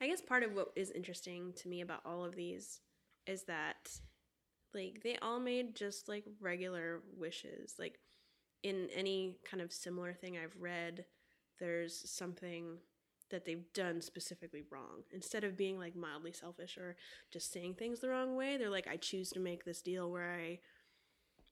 I 0.00 0.06
guess 0.06 0.20
part 0.22 0.42
of 0.44 0.54
what 0.54 0.68
is 0.76 0.90
interesting 0.92 1.52
to 1.56 1.68
me 1.68 1.80
about 1.82 2.00
all 2.06 2.24
of 2.24 2.34
these 2.36 2.80
is 3.26 3.42
that 3.44 3.90
like 4.72 5.00
they 5.02 5.16
all 5.20 5.40
made 5.40 5.74
just 5.74 6.08
like 6.08 6.24
regular 6.40 7.02
wishes. 7.18 7.74
Like 7.78 7.98
in 8.64 8.88
any 8.92 9.38
kind 9.48 9.62
of 9.62 9.72
similar 9.72 10.12
thing 10.12 10.36
I've 10.36 10.56
read, 10.60 11.04
there's 11.60 12.10
something 12.10 12.78
that 13.30 13.44
they've 13.44 13.72
done 13.74 14.00
specifically 14.00 14.62
wrong. 14.70 15.04
Instead 15.12 15.44
of 15.44 15.56
being 15.56 15.78
like 15.78 15.94
mildly 15.96 16.32
selfish 16.32 16.76
or 16.76 16.96
just 17.32 17.52
saying 17.52 17.74
things 17.74 18.00
the 18.00 18.08
wrong 18.08 18.34
way, 18.36 18.56
they're 18.56 18.70
like 18.70 18.88
I 18.88 18.96
choose 18.96 19.30
to 19.30 19.40
make 19.40 19.64
this 19.64 19.82
deal 19.82 20.10
where 20.10 20.32
I 20.34 20.58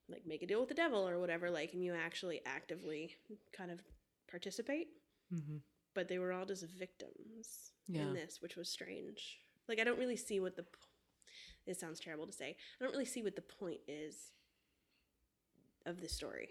like 0.08 0.26
make 0.26 0.42
a 0.42 0.46
deal 0.46 0.60
with 0.60 0.68
the 0.68 0.74
devil 0.74 1.08
or 1.08 1.18
whatever 1.20 1.50
like 1.50 1.72
and 1.72 1.82
you 1.84 1.94
actually 1.94 2.40
actively 2.44 3.16
kind 3.56 3.70
of 3.70 3.80
participate 4.28 4.88
mm-hmm. 5.32 5.58
but 5.94 6.08
they 6.08 6.18
were 6.18 6.32
all 6.32 6.44
just 6.44 6.66
victims 6.66 7.72
Yeah. 7.86 8.02
in 8.02 8.14
this, 8.14 8.42
which 8.42 8.56
was 8.56 8.68
strange. 8.68 9.38
Like 9.68 9.78
I 9.80 9.84
don't 9.84 9.98
really 9.98 10.16
see 10.16 10.40
what 10.40 10.56
the. 10.56 10.64
It 11.66 11.78
sounds 11.78 12.00
terrible 12.00 12.26
to 12.26 12.32
say. 12.32 12.56
I 12.80 12.84
don't 12.84 12.92
really 12.92 13.04
see 13.04 13.22
what 13.22 13.36
the 13.36 13.42
point 13.42 13.80
is 13.86 14.32
of 15.86 16.00
the 16.00 16.08
story. 16.08 16.48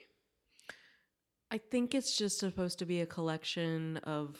I 1.51 1.57
think 1.57 1.93
it's 1.93 2.17
just 2.17 2.39
supposed 2.39 2.79
to 2.79 2.85
be 2.85 3.01
a 3.01 3.05
collection 3.05 3.97
of 3.97 4.39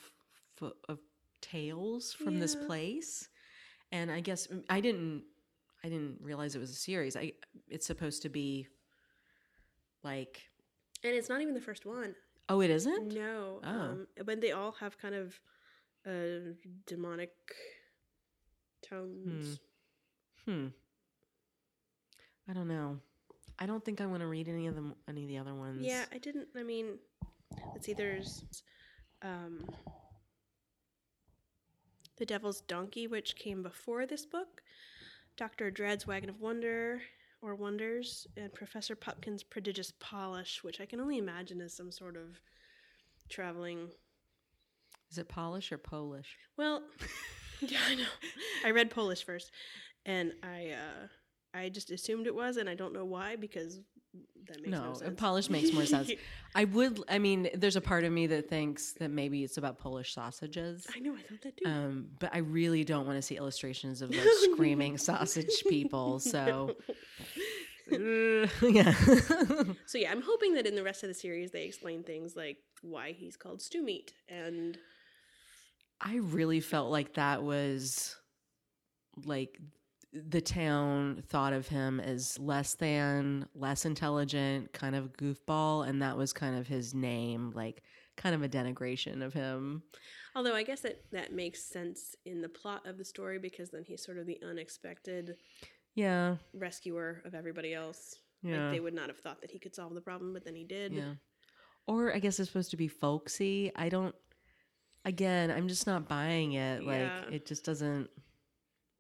of 0.88 1.00
tales 1.42 2.14
from 2.14 2.40
this 2.40 2.56
place. 2.56 3.28
And 3.92 4.10
I 4.10 4.22
guess 4.22 4.48
I 4.70 4.80
didn't 4.80 5.24
I 5.84 5.90
didn't 5.90 6.20
realize 6.22 6.56
it 6.56 6.60
was 6.60 6.72
a 6.72 6.76
series. 6.76 7.18
I 7.18 7.34
it's 7.68 7.86
supposed 7.86 8.22
to 8.22 8.30
be 8.30 8.68
like 10.04 10.42
And 11.04 11.14
it's 11.14 11.28
not 11.30 11.42
even 11.42 11.54
the 11.54 11.62
first 11.62 11.86
one. 11.86 12.16
oh, 12.48 12.62
it 12.62 12.70
isn't? 12.70 13.14
No. 13.14 13.60
Oh. 13.64 13.70
Um, 13.70 14.08
but 14.26 14.40
they 14.40 14.52
all 14.52 14.72
have 14.74 14.98
kind 14.98 15.16
of 15.16 15.40
uh, 16.08 16.54
demonic 16.88 17.32
tones. 18.82 19.60
Hmm. 20.46 20.68
I 22.50 22.54
don't 22.54 22.68
know. 22.68 23.00
I 23.62 23.68
don't 23.68 23.86
think 23.86 24.02
I 24.02 24.08
want 24.08 24.22
to 24.22 24.28
read 24.28 24.50
any 24.50 24.66
of 24.66 24.74
them 24.74 24.96
any 25.08 25.22
of 25.22 25.30
the 25.30 25.38
other 25.38 25.54
ones. 25.54 25.86
Yeah, 25.86 26.06
I 26.12 26.18
didn't. 26.18 26.48
I 26.58 26.64
mean, 26.64 26.98
let's 27.74 27.86
see, 27.86 27.94
there's 27.94 28.44
um, 29.22 29.70
The 32.18 32.26
Devil's 32.26 32.62
Donkey, 32.62 33.06
which 33.06 33.36
came 33.36 33.62
before 33.62 34.08
this 34.08 34.26
book, 34.26 34.64
Dr. 35.38 35.70
Dread's 35.70 36.08
Wagon 36.08 36.28
of 36.32 36.42
Wonder 36.42 37.04
or 37.44 37.54
Wonders, 37.54 38.26
and 38.36 38.52
Professor 38.52 38.96
Pupkin's 38.96 39.44
Prodigious 39.44 39.94
Polish, 40.00 40.64
which 40.64 40.82
I 40.82 40.88
can 40.88 41.00
only 41.00 41.20
imagine 41.20 41.62
is 41.62 41.76
some 41.78 41.92
sort 41.92 42.18
of 42.18 42.42
traveling. 43.30 43.90
Is 45.12 45.20
it 45.20 45.30
Polish 45.30 45.72
or 45.72 45.78
Polish? 45.78 46.36
Well, 46.58 46.82
yeah, 47.62 47.78
I 47.88 47.94
know. 47.94 48.06
I 48.66 48.72
read 48.72 48.90
Polish 48.90 49.24
first, 49.24 49.52
and 50.04 50.34
I 50.42 50.72
uh, 50.72 51.08
I 51.54 51.70
just 51.70 51.92
assumed 51.92 52.28
it 52.28 52.36
was, 52.36 52.58
and 52.58 52.70
I 52.70 52.76
don't 52.76 52.94
know 52.94 53.06
why 53.06 53.36
because 53.36 53.80
that 54.48 54.58
makes 54.58 54.70
no, 54.70 54.90
no 54.90 54.94
sense. 54.94 55.20
Polish 55.20 55.50
makes 55.50 55.74
more 55.74 55.86
sense. 55.86 56.12
I 56.56 56.66
would. 56.66 57.02
I 57.10 57.20
mean, 57.20 57.50
there's 57.54 57.76
a 57.76 57.82
part 57.82 58.04
of 58.04 58.12
me 58.12 58.28
that 58.28 58.50
thinks 58.50 58.94
that 58.94 59.10
maybe 59.10 59.44
it's 59.44 59.58
about 59.58 59.78
Polish 59.78 60.14
sausages. 60.14 60.88
I 60.94 61.00
know. 61.00 61.14
I 61.14 61.22
thought 61.22 61.42
that 61.44 61.58
too. 61.58 61.70
Um, 61.70 62.08
but 62.20 62.32
I 62.34 62.40
really 62.40 62.84
don't 62.84 63.06
want 63.06 63.18
to 63.18 63.22
see 63.22 63.38
illustrations 63.38 64.02
of 64.02 64.12
like 64.12 64.28
screaming 64.54 64.98
sausage 64.98 65.64
people. 65.68 66.20
So. 66.32 66.76
Uh, 67.92 68.48
yeah. 68.62 68.94
so 69.86 69.98
yeah, 69.98 70.12
I'm 70.12 70.22
hoping 70.22 70.54
that 70.54 70.66
in 70.66 70.76
the 70.76 70.84
rest 70.84 71.04
of 71.04 71.10
the 71.10 71.14
series 71.14 71.52
they 71.52 71.64
explain 71.66 72.04
things 72.04 72.38
like 72.38 72.58
why 72.82 73.12
he's 73.12 73.36
called 73.36 73.62
stew 73.62 73.84
meat 73.84 74.14
and 74.30 74.78
I 76.00 76.16
really 76.18 76.62
felt 76.62 76.90
like 76.90 77.14
that 77.14 77.44
was 77.44 78.16
like 79.26 79.60
the 80.14 80.42
town 80.42 81.24
thought 81.28 81.54
of 81.54 81.68
him 81.68 82.00
as 82.00 82.38
less 82.38 82.76
than, 82.76 83.48
less 83.56 83.86
intelligent, 83.86 84.74
kind 84.74 84.96
of 84.96 85.14
goofball, 85.14 85.88
and 85.88 86.02
that 86.02 86.18
was 86.18 86.34
kind 86.34 86.58
of 86.58 86.68
his 86.68 86.94
name, 86.94 87.52
like 87.56 87.82
kind 88.18 88.36
of 88.36 88.44
a 88.44 88.50
denigration 88.50 89.24
of 89.24 89.34
him. 89.34 89.84
Although 90.36 90.56
I 90.56 90.64
guess 90.64 90.82
that 90.82 91.02
that 91.12 91.34
makes 91.34 91.64
sense 91.64 92.16
in 92.26 92.42
the 92.42 92.50
plot 92.50 92.86
of 92.86 92.98
the 92.98 93.06
story 93.06 93.40
because 93.40 93.70
then 93.70 93.84
he's 93.84 94.04
sort 94.04 94.18
of 94.18 94.26
the 94.26 94.40
unexpected 94.48 95.36
yeah 95.96 96.36
rescuer 96.54 97.22
of 97.26 97.36
everybody 97.36 97.74
else. 97.74 98.16
Yeah. 98.42 98.64
Like 98.64 98.72
they 98.74 98.80
would 98.80 98.94
not 98.94 99.08
have 99.08 99.20
thought 99.20 99.42
that 99.42 99.52
he 99.52 99.60
could 99.60 99.76
solve 99.76 99.94
the 99.94 100.02
problem, 100.02 100.34
but 100.34 100.44
then 100.44 100.56
he 100.56 100.64
did. 100.64 100.94
Yeah. 100.94 101.14
Or 101.88 102.14
I 102.14 102.20
guess 102.20 102.40
it's 102.40 102.50
supposed 102.50 102.72
to 102.72 102.78
be 102.78 102.88
folksy. 102.88 103.72
I 103.76 103.90
don't 103.90 104.16
again, 105.06 105.52
I'm 105.52 105.68
just 105.68 105.88
not 105.88 106.08
buying 106.08 106.54
it. 106.54 106.84
Yeah. 106.84 106.88
Like 107.24 107.34
it 107.34 107.46
just 107.46 107.66
doesn't 107.66 108.10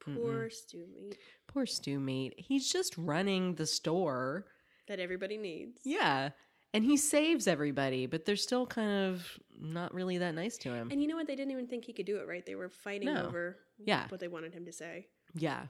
Poor 0.01 0.49
stew 0.49 0.85
meat 0.93 1.17
Poor 1.47 1.65
stew 1.65 1.99
meat. 1.99 2.33
He's 2.37 2.71
just 2.71 2.97
running 2.97 3.55
the 3.55 3.65
store. 3.65 4.45
that 4.87 4.99
everybody 4.99 5.37
needs. 5.37 5.81
Yeah. 5.85 6.29
And 6.73 6.83
he 6.85 6.95
saves 6.97 7.47
everybody, 7.47 8.05
but 8.07 8.25
they're 8.25 8.35
still 8.37 8.65
kind 8.65 9.09
of 9.13 9.37
not 9.59 9.93
really 9.93 10.17
that 10.19 10.33
nice 10.35 10.57
to 10.59 10.73
him. 10.73 10.89
And 10.91 11.01
you 11.01 11.07
know 11.07 11.15
what? 11.17 11.27
They 11.27 11.35
didn't 11.35 11.51
even 11.51 11.67
think 11.67 11.83
he 11.85 11.93
could 11.93 12.05
do 12.05 12.17
it, 12.17 12.27
right? 12.27 12.45
They 12.45 12.55
were 12.55 12.69
fighting 12.69 13.13
No. 13.13 13.25
over 13.27 13.57
Yeah. 13.77 14.07
what 14.09 14.19
they 14.21 14.27
wanted 14.29 14.53
him 14.53 14.65
to 14.65 14.71
say. 14.71 15.07
Yeah. 15.35 15.67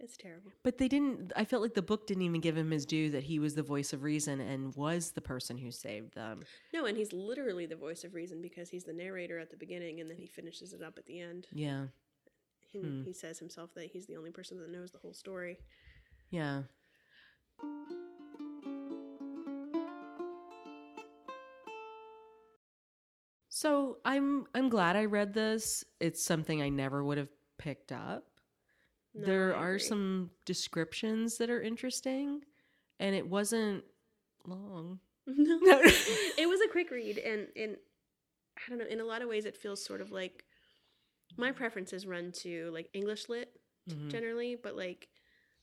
It's 0.00 0.16
terrible. 0.16 0.50
But 0.64 0.78
they 0.78 0.88
didn't 0.88 1.32
I 1.36 1.44
felt 1.44 1.62
like 1.62 1.74
the 1.74 1.80
book 1.82 2.06
didn't 2.08 2.24
even 2.24 2.40
give 2.40 2.56
him 2.56 2.70
his 2.72 2.84
due 2.84 3.10
that 3.10 3.22
he 3.22 3.38
was 3.38 3.54
the 3.54 3.62
voice 3.62 3.92
of 3.92 4.02
reason 4.02 4.40
and 4.40 4.74
was 4.74 5.12
the 5.12 5.20
person 5.20 5.56
who 5.56 5.70
saved 5.70 6.14
them. 6.14 6.42
No, 6.74 6.84
and 6.84 6.96
he's 6.96 7.12
literally 7.12 7.66
the 7.66 7.76
voice 7.76 8.02
of 8.04 8.12
reason 8.14 8.42
because 8.42 8.68
he's 8.68 8.84
the 8.84 8.92
narrator 8.92 9.38
at 9.38 9.50
the 9.50 9.56
beginning 9.56 10.00
and 10.00 10.10
then 10.10 10.16
he 10.18 10.26
finishes 10.26 10.72
it 10.72 10.82
up 10.82 10.98
at 10.98 11.06
the 11.06 11.20
end. 11.20 11.46
Yeah. 11.52 11.86
He, 12.74 12.88
Hmm. 12.88 13.04
he 13.04 13.12
says 13.12 13.38
himself 13.38 13.72
that 13.74 13.86
he's 13.90 14.06
the 14.06 14.16
only 14.16 14.30
person 14.30 14.58
that 14.58 14.68
knows 14.70 14.90
the 14.90 14.98
whole 14.98 15.14
story. 15.14 15.58
Yeah. 16.30 16.62
So 23.48 23.98
I'm 24.04 24.46
I'm 24.54 24.68
glad 24.68 24.96
I 24.96 25.04
read 25.04 25.32
this. 25.32 25.84
It's 26.00 26.24
something 26.24 26.60
I 26.60 26.68
never 26.68 27.04
would 27.04 27.18
have 27.18 27.28
picked 27.58 27.92
up. 27.92 28.24
No, 29.14 29.24
there 29.26 29.54
are 29.54 29.78
some 29.78 30.30
descriptions 30.44 31.38
that 31.38 31.50
are 31.50 31.62
interesting 31.62 32.40
and 32.98 33.14
it 33.14 33.26
wasn't 33.28 33.84
long. 34.46 34.98
No. 35.26 35.58
No. 35.62 35.80
it 35.84 36.48
was 36.48 36.60
a 36.60 36.68
quick 36.70 36.90
read 36.90 37.18
and 37.18 37.46
and 37.56 37.76
I 38.56 38.68
don't 38.68 38.78
know, 38.78 38.86
in 38.86 39.00
a 39.00 39.04
lot 39.04 39.22
of 39.22 39.28
ways 39.28 39.44
it 39.46 39.56
feels 39.56 39.82
sort 39.84 40.00
of 40.00 40.10
like 40.10 40.44
my 41.36 41.52
preferences 41.52 42.06
run 42.06 42.32
to 42.32 42.70
like 42.72 42.88
English 42.92 43.28
lit 43.28 43.60
Mhm. 43.88 44.08
generally, 44.10 44.56
but 44.56 44.76
like 44.76 45.08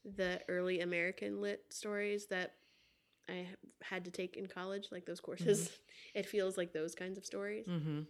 the 0.04 0.42
early 0.48 0.82
American 0.82 1.42
lit 1.42 1.66
stories 1.70 2.28
that 2.28 2.56
I 3.30 3.48
had 3.82 4.06
to 4.06 4.12
take 4.12 4.36
in 4.38 4.48
college, 4.48 4.88
like 4.92 5.06
those 5.06 5.22
courses, 5.22 5.70
it 6.14 6.26
feels 6.26 6.58
like 6.58 6.74
those 6.74 6.96
kinds 6.96 7.18
of 7.18 7.26
stories, 7.26 7.68
Mhm. 7.68 8.08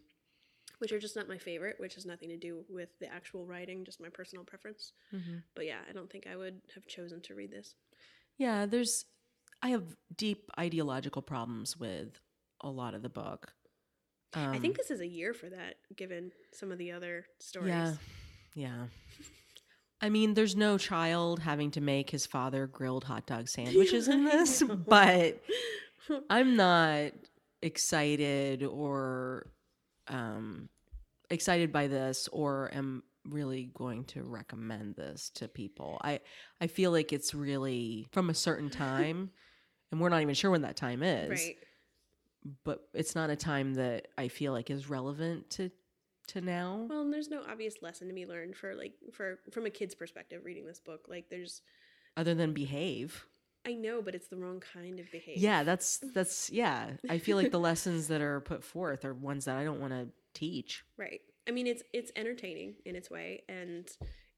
which 0.79 0.91
are 0.91 0.99
just 0.99 1.15
not 1.15 1.27
my 1.27 1.37
favorite, 1.37 1.79
which 1.79 1.95
has 1.95 2.05
nothing 2.05 2.29
to 2.29 2.37
do 2.37 2.65
with 2.69 2.97
the 2.99 3.11
actual 3.11 3.45
writing, 3.45 3.85
just 3.85 3.99
my 4.01 4.09
personal 4.09 4.43
preference. 4.45 4.93
Mhm. 5.13 5.43
But 5.55 5.65
yeah, 5.65 5.81
I 5.87 5.91
don't 5.91 6.09
think 6.09 6.27
I 6.27 6.35
would 6.37 6.61
have 6.73 6.87
chosen 6.87 7.21
to 7.21 7.35
read 7.35 7.51
this. 7.51 7.75
Yeah, 8.37 8.65
there's 8.65 9.05
I 9.61 9.69
have 9.69 9.95
deep 10.15 10.49
ideological 10.57 11.21
problems 11.21 11.77
with 11.77 12.19
a 12.61 12.69
lot 12.69 12.95
of 12.95 13.01
the 13.03 13.09
book. 13.09 13.53
I 14.33 14.55
Um, 14.55 14.61
think 14.61 14.77
this 14.77 14.91
is 14.91 15.01
a 15.01 15.07
year 15.07 15.33
for 15.33 15.49
that, 15.49 15.75
given 15.95 16.31
some 16.53 16.71
of 16.71 16.77
the 16.77 16.91
other 16.91 17.25
stories. 17.39 17.69
Yeah. 17.69 17.93
Yeah. 18.55 18.85
I 20.01 20.09
mean, 20.09 20.33
there's 20.33 20.55
no 20.55 20.77
child 20.77 21.39
having 21.39 21.71
to 21.71 21.81
make 21.81 22.09
his 22.09 22.25
father 22.25 22.65
grilled 22.65 23.03
hot 23.03 23.27
dog 23.27 23.47
sandwiches 23.47 24.07
in 24.07 24.23
this, 24.25 24.63
but 24.63 25.43
I'm 26.29 26.55
not 26.55 27.11
excited 27.61 28.63
or 28.63 29.45
um 30.07 30.67
excited 31.29 31.71
by 31.71 31.85
this 31.87 32.27
or 32.31 32.71
am 32.73 33.03
really 33.25 33.69
going 33.75 34.03
to 34.05 34.23
recommend 34.23 34.95
this 34.95 35.29
to 35.35 35.47
people. 35.47 35.99
I 36.03 36.21
I 36.59 36.65
feel 36.67 36.89
like 36.91 37.13
it's 37.13 37.35
really 37.35 38.07
from 38.11 38.31
a 38.31 38.33
certain 38.33 38.69
time 38.71 39.29
and 39.91 40.01
we're 40.01 40.09
not 40.09 40.23
even 40.23 40.33
sure 40.33 40.49
when 40.49 40.63
that 40.63 40.75
time 40.75 41.03
is 41.03 41.29
Right. 41.29 41.57
But 42.63 42.87
it's 42.93 43.15
not 43.15 43.29
a 43.29 43.35
time 43.35 43.75
that 43.75 44.07
I 44.17 44.27
feel 44.27 44.51
like 44.51 44.69
is 44.69 44.89
relevant 44.89 45.49
to 45.51 45.71
to 46.27 46.41
now. 46.41 46.87
Well, 46.89 47.01
and 47.01 47.13
there's 47.13 47.29
no 47.29 47.41
obvious 47.49 47.75
lesson 47.81 48.07
to 48.07 48.13
be 48.13 48.25
learned 48.25 48.55
for 48.55 48.75
like 48.75 48.93
for 49.13 49.39
from 49.51 49.65
a 49.65 49.69
kid's 49.69 49.95
perspective 49.95 50.41
reading 50.43 50.65
this 50.65 50.79
book. 50.79 51.05
Like 51.09 51.29
there's 51.29 51.61
other 52.17 52.33
than 52.33 52.53
behave. 52.53 53.25
I 53.65 53.73
know, 53.73 54.01
but 54.01 54.15
it's 54.15 54.27
the 54.27 54.37
wrong 54.37 54.59
kind 54.59 54.99
of 54.99 55.11
behavior. 55.11 55.35
Yeah, 55.37 55.63
that's 55.63 55.99
that's 56.13 56.49
yeah. 56.49 56.91
I 57.09 57.19
feel 57.19 57.37
like 57.37 57.51
the 57.51 57.59
lessons 57.71 58.07
that 58.07 58.21
are 58.21 58.39
put 58.41 58.63
forth 58.63 59.05
are 59.05 59.13
ones 59.13 59.45
that 59.45 59.57
I 59.57 59.63
don't 59.63 59.79
want 59.79 59.93
to 59.93 60.07
teach. 60.33 60.83
Right. 60.97 61.21
I 61.47 61.51
mean, 61.51 61.67
it's 61.67 61.83
it's 61.93 62.11
entertaining 62.15 62.75
in 62.85 62.95
its 62.95 63.09
way, 63.09 63.43
and 63.47 63.87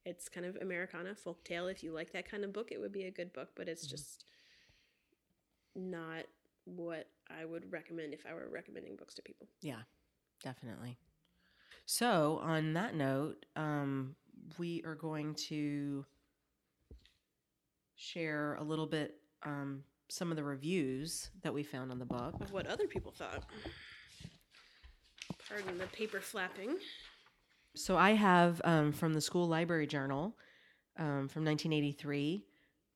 it's 0.06 0.28
kind 0.28 0.46
of 0.46 0.58
Americana 0.58 1.16
folktale. 1.16 1.72
If 1.72 1.84
you 1.84 1.94
like 1.94 2.12
that 2.14 2.30
kind 2.30 2.44
of 2.44 2.52
book, 2.52 2.72
it 2.72 2.80
would 2.82 2.92
be 2.92 3.06
a 3.06 3.12
good 3.12 3.32
book. 3.32 3.50
But 3.56 3.70
it's 3.70 3.86
mm-hmm. 3.86 3.96
just 3.96 4.26
not 5.76 6.26
what 6.66 7.10
I 7.30 7.46
would 7.46 7.72
recommend 7.72 8.14
if 8.14 8.26
I 8.30 8.34
were 8.34 8.50
recommending 8.52 8.96
books 8.96 9.14
to 9.16 9.22
people. 9.22 9.48
Yeah, 9.62 9.82
definitely. 10.44 10.98
So, 11.86 12.40
on 12.42 12.74
that 12.74 12.96
note, 12.96 13.46
um, 13.56 14.16
we 14.58 14.82
are 14.86 14.96
going 14.96 15.36
to 15.50 16.06
share 17.96 18.56
a 18.56 18.64
little 18.64 18.88
bit 18.88 19.16
um, 19.44 19.84
some 20.10 20.32
of 20.32 20.38
the 20.38 20.44
reviews 20.44 21.30
that 21.42 21.54
we 21.54 21.64
found 21.64 21.92
on 21.92 22.00
the 22.00 22.06
book. 22.06 22.36
Of 22.40 22.52
what 22.52 22.68
other 22.68 22.88
people 22.88 23.12
thought. 23.12 23.44
Pardon 25.50 25.78
the 25.78 25.88
paper 25.88 26.22
flapping. 26.22 26.78
So 27.76 27.98
I 27.98 28.12
have 28.12 28.62
um, 28.64 28.92
from 28.92 29.14
the 29.14 29.22
School 29.22 29.48
Library 29.48 29.88
Journal 29.88 30.36
um, 30.98 31.28
from 31.28 31.44
1983. 31.44 32.46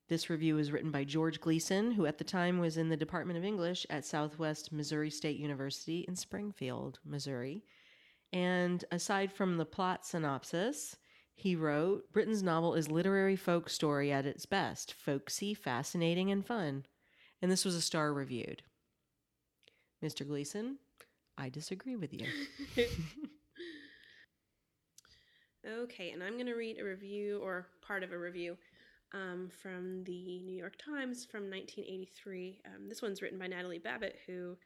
This 0.07 0.29
review 0.29 0.55
was 0.55 0.71
written 0.71 0.89
by 0.89 1.03
George 1.03 1.41
Gleason, 1.41 1.91
who 1.91 2.05
at 2.05 2.17
the 2.17 2.23
time 2.23 2.59
was 2.59 2.77
in 2.77 2.87
the 2.87 2.95
Department 2.95 3.37
of 3.37 3.43
English 3.43 3.85
at 3.89 4.05
Southwest 4.05 4.71
Missouri 4.71 5.09
State 5.09 5.37
University 5.37 6.05
in 6.07 6.15
Springfield, 6.15 6.99
Missouri. 7.03 7.65
And 8.31 8.85
aside 8.89 9.33
from 9.33 9.57
the 9.57 9.65
plot 9.65 10.05
synopsis, 10.05 10.95
he 11.35 11.57
wrote 11.57 12.11
Brittain's 12.13 12.41
novel 12.41 12.73
is 12.73 12.89
literary 12.89 13.35
folk 13.35 13.69
story 13.69 14.11
at 14.11 14.25
its 14.25 14.45
best, 14.45 14.93
folksy, 14.93 15.53
fascinating, 15.53 16.31
and 16.31 16.45
fun. 16.45 16.85
And 17.41 17.51
this 17.51 17.65
was 17.65 17.75
a 17.75 17.81
star 17.81 18.13
reviewed. 18.13 18.63
Mr. 20.01 20.25
Gleason, 20.25 20.77
I 21.37 21.49
disagree 21.49 21.97
with 21.97 22.13
you. 22.13 22.27
Okay, 25.67 26.11
and 26.11 26.23
I'm 26.23 26.35
going 26.35 26.45
to 26.45 26.53
read 26.53 26.79
a 26.79 26.85
review 26.85 27.41
or 27.43 27.67
part 27.81 28.01
of 28.01 28.13
a 28.13 28.17
review 28.17 28.57
um, 29.13 29.49
from 29.61 30.03
the 30.03 30.39
New 30.39 30.55
York 30.55 30.75
Times 30.77 31.25
from 31.25 31.49
1983. 31.49 32.61
Um, 32.65 32.89
this 32.89 33.01
one's 33.01 33.21
written 33.21 33.39
by 33.39 33.47
Natalie 33.47 33.79
Babbitt, 33.79 34.17
who 34.25 34.57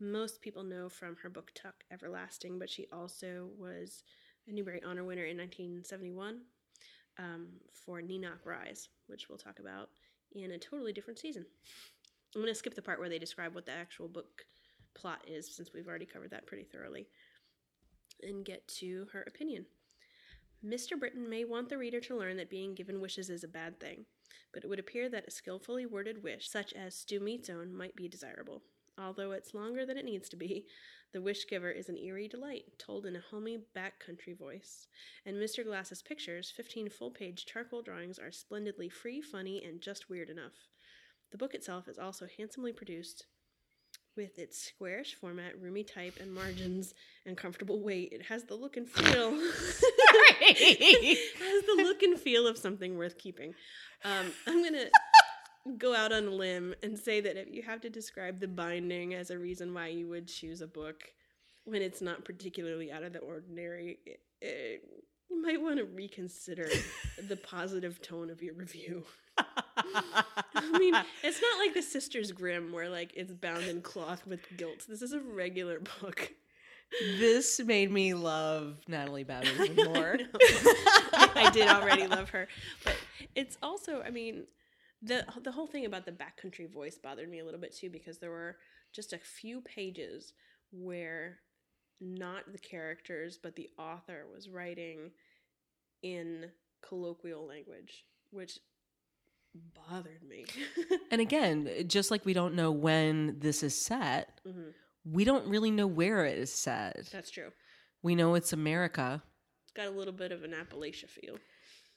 most 0.00 0.40
people 0.40 0.62
know 0.62 0.88
from 0.88 1.16
her 1.22 1.28
book 1.28 1.52
Tuck 1.54 1.84
Everlasting, 1.90 2.58
but 2.58 2.70
she 2.70 2.86
also 2.92 3.48
was 3.58 4.02
a 4.48 4.52
Newbery 4.52 4.82
Honor 4.84 5.04
winner 5.04 5.24
in 5.24 5.36
1971 5.36 6.40
um, 7.18 7.48
for 7.72 8.00
Kneeknock 8.00 8.44
Rise, 8.44 8.88
which 9.06 9.28
we'll 9.28 9.38
talk 9.38 9.58
about 9.58 9.90
in 10.32 10.52
a 10.52 10.58
totally 10.58 10.92
different 10.92 11.18
season. 11.18 11.44
I'm 12.34 12.40
going 12.40 12.52
to 12.52 12.58
skip 12.58 12.74
the 12.74 12.82
part 12.82 12.98
where 12.98 13.08
they 13.08 13.18
describe 13.18 13.54
what 13.54 13.66
the 13.66 13.72
actual 13.72 14.08
book 14.08 14.44
plot 14.94 15.24
is, 15.26 15.54
since 15.54 15.70
we've 15.74 15.88
already 15.88 16.06
covered 16.06 16.30
that 16.30 16.46
pretty 16.46 16.64
thoroughly, 16.64 17.08
and 18.22 18.44
get 18.44 18.66
to 18.68 19.06
her 19.12 19.24
opinion. 19.26 19.66
Mr. 20.64 20.98
Brittain 20.98 21.26
may 21.26 21.42
want 21.42 21.70
the 21.70 21.78
reader 21.78 22.00
to 22.00 22.16
learn 22.16 22.36
that 22.36 22.50
being 22.50 22.74
given 22.74 23.00
wishes 23.00 23.30
is 23.30 23.42
a 23.42 23.48
bad 23.48 23.80
thing, 23.80 24.04
but 24.52 24.62
it 24.62 24.68
would 24.68 24.78
appear 24.78 25.08
that 25.08 25.26
a 25.26 25.30
skillfully 25.30 25.86
worded 25.86 26.22
wish, 26.22 26.50
such 26.50 26.74
as 26.74 26.94
Stew 26.94 27.18
Meat's 27.18 27.48
own, 27.48 27.74
might 27.74 27.96
be 27.96 28.08
desirable. 28.08 28.62
Although 28.98 29.32
it's 29.32 29.54
longer 29.54 29.86
than 29.86 29.96
it 29.96 30.04
needs 30.04 30.28
to 30.28 30.36
be, 30.36 30.66
the 31.12 31.22
wish 31.22 31.48
giver 31.48 31.70
is 31.70 31.88
an 31.88 31.96
eerie 31.96 32.28
delight, 32.28 32.64
told 32.78 33.06
in 33.06 33.16
a 33.16 33.20
homey 33.20 33.60
backcountry 33.74 34.36
voice. 34.38 34.86
And 35.24 35.36
Mr. 35.36 35.64
Glass's 35.64 36.02
pictures, 36.02 36.52
15 36.54 36.90
full 36.90 37.10
page 37.10 37.46
charcoal 37.46 37.80
drawings, 37.80 38.18
are 38.18 38.30
splendidly 38.30 38.90
free, 38.90 39.22
funny, 39.22 39.64
and 39.64 39.80
just 39.80 40.10
weird 40.10 40.28
enough. 40.28 40.68
The 41.30 41.38
book 41.38 41.54
itself 41.54 41.88
is 41.88 41.98
also 41.98 42.26
handsomely 42.36 42.74
produced. 42.74 43.24
With 44.16 44.38
its 44.38 44.58
squarish 44.58 45.14
format, 45.14 45.60
roomy 45.60 45.84
type, 45.84 46.18
and 46.20 46.34
margins, 46.34 46.94
and 47.24 47.36
comfortable 47.36 47.80
weight, 47.80 48.12
it 48.12 48.22
has 48.26 48.44
the 48.44 48.54
look 48.54 48.76
and 48.76 48.88
feel. 48.88 49.30
has 50.50 51.64
the 51.66 51.74
look 51.76 52.02
and 52.02 52.18
feel 52.18 52.46
of 52.46 52.58
something 52.58 52.98
worth 52.98 53.18
keeping. 53.18 53.54
Um, 54.04 54.32
I'm 54.46 54.64
gonna 54.64 54.86
go 55.78 55.94
out 55.94 56.12
on 56.12 56.26
a 56.26 56.30
limb 56.30 56.74
and 56.82 56.98
say 56.98 57.20
that 57.20 57.36
if 57.36 57.52
you 57.52 57.62
have 57.62 57.80
to 57.82 57.90
describe 57.90 58.40
the 58.40 58.48
binding 58.48 59.14
as 59.14 59.30
a 59.30 59.38
reason 59.38 59.72
why 59.72 59.88
you 59.88 60.08
would 60.08 60.26
choose 60.26 60.60
a 60.60 60.66
book 60.66 61.02
when 61.64 61.82
it's 61.82 62.00
not 62.00 62.24
particularly 62.24 62.90
out 62.90 63.02
of 63.02 63.12
the 63.12 63.18
ordinary, 63.20 63.98
it, 64.06 64.20
it, 64.40 64.82
you 65.30 65.42
might 65.42 65.60
want 65.60 65.78
to 65.78 65.84
reconsider 65.84 66.68
the 67.28 67.36
positive 67.36 68.00
tone 68.02 68.30
of 68.30 68.42
your 68.42 68.54
review. 68.54 69.04
I 70.54 70.78
mean, 70.78 70.94
it's 71.22 71.40
not 71.40 71.58
like 71.58 71.74
the 71.74 71.82
Sisters 71.82 72.32
Grimm 72.32 72.72
where 72.72 72.88
like 72.88 73.12
it's 73.14 73.32
bound 73.32 73.64
in 73.64 73.82
cloth 73.82 74.26
with 74.26 74.40
gilt. 74.56 74.86
This 74.88 75.02
is 75.02 75.12
a 75.12 75.20
regular 75.20 75.80
book. 76.00 76.32
this 77.18 77.60
made 77.60 77.90
me 77.90 78.14
love 78.14 78.78
Natalie 78.88 79.24
Babbitt 79.24 79.60
even 79.70 79.92
more. 79.92 80.18
I, 80.34 81.30
I 81.46 81.50
did 81.50 81.68
already 81.68 82.06
love 82.06 82.30
her, 82.30 82.48
but 82.84 82.96
it's 83.34 83.56
also, 83.62 84.02
I 84.02 84.10
mean, 84.10 84.44
the 85.02 85.24
the 85.42 85.52
whole 85.52 85.66
thing 85.66 85.86
about 85.86 86.04
the 86.04 86.12
backcountry 86.12 86.70
voice 86.70 86.98
bothered 86.98 87.30
me 87.30 87.38
a 87.38 87.44
little 87.44 87.60
bit 87.60 87.74
too 87.74 87.90
because 87.90 88.18
there 88.18 88.30
were 88.30 88.56
just 88.92 89.12
a 89.12 89.18
few 89.18 89.60
pages 89.60 90.32
where 90.72 91.38
not 92.00 92.52
the 92.52 92.58
characters 92.58 93.38
but 93.42 93.56
the 93.56 93.68
author 93.78 94.24
was 94.32 94.48
writing 94.48 95.10
in 96.02 96.46
colloquial 96.86 97.46
language, 97.46 98.04
which 98.30 98.58
bothered 99.54 100.22
me. 100.28 100.44
And 101.10 101.20
again, 101.20 101.68
just 101.88 102.10
like 102.12 102.24
we 102.24 102.32
don't 102.34 102.54
know 102.54 102.70
when 102.70 103.40
this 103.40 103.62
is 103.64 103.74
set, 103.74 104.40
Mhm. 104.46 104.72
we 105.04 105.24
don't 105.24 105.46
really 105.48 105.70
know 105.72 105.88
where 105.88 106.24
it 106.24 106.38
is 106.38 106.52
set. 106.54 107.08
That's 107.10 107.30
true. 107.32 107.50
We 108.02 108.14
know 108.14 108.34
it's 108.36 108.52
America. 108.52 109.22
It's 109.64 109.72
got 109.72 109.86
a 109.88 109.90
little 109.90 110.12
bit 110.12 110.30
of 110.30 110.44
an 110.44 110.52
Appalachia 110.52 111.08
feel. 111.08 111.38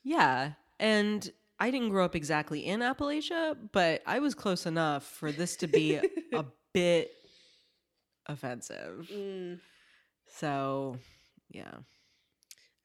Yeah. 0.04 0.54
And 0.80 1.32
I 1.60 1.70
didn't 1.70 1.90
grow 1.90 2.04
up 2.06 2.16
exactly 2.16 2.66
in 2.66 2.80
Appalachia, 2.80 3.56
but 3.72 4.02
I 4.08 4.18
was 4.20 4.34
close 4.34 4.66
enough 4.66 5.04
for 5.06 5.32
this 5.32 5.56
to 5.58 5.68
be 5.68 5.96
a 6.34 6.46
bit 6.74 7.12
offensive. 8.26 9.08
Mm, 9.14 9.60
So, 10.28 10.98
yeah. 11.52 11.76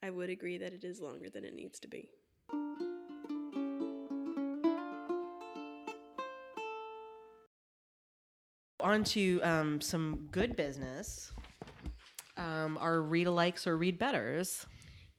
I 0.03 0.11
would 0.11 0.29
agree 0.29 0.59
that 0.59 0.73
it 0.73 0.83
is 0.83 1.01
longer 1.01 1.29
than 1.29 1.43
it 1.43 1.55
needs 1.55 1.79
to 1.79 1.87
be. 1.87 2.09
On 8.81 9.03
to 9.03 9.41
um, 9.43 9.81
some 9.81 10.29
good 10.31 10.55
business. 10.55 11.31
Um, 12.37 12.77
our 12.79 13.01
read 13.01 13.27
alikes 13.27 13.67
or 13.67 13.77
read 13.77 13.99
betters. 13.99 14.65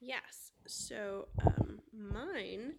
Yes. 0.01 0.53
So 0.67 1.29
um, 1.45 1.81
mine 1.93 2.75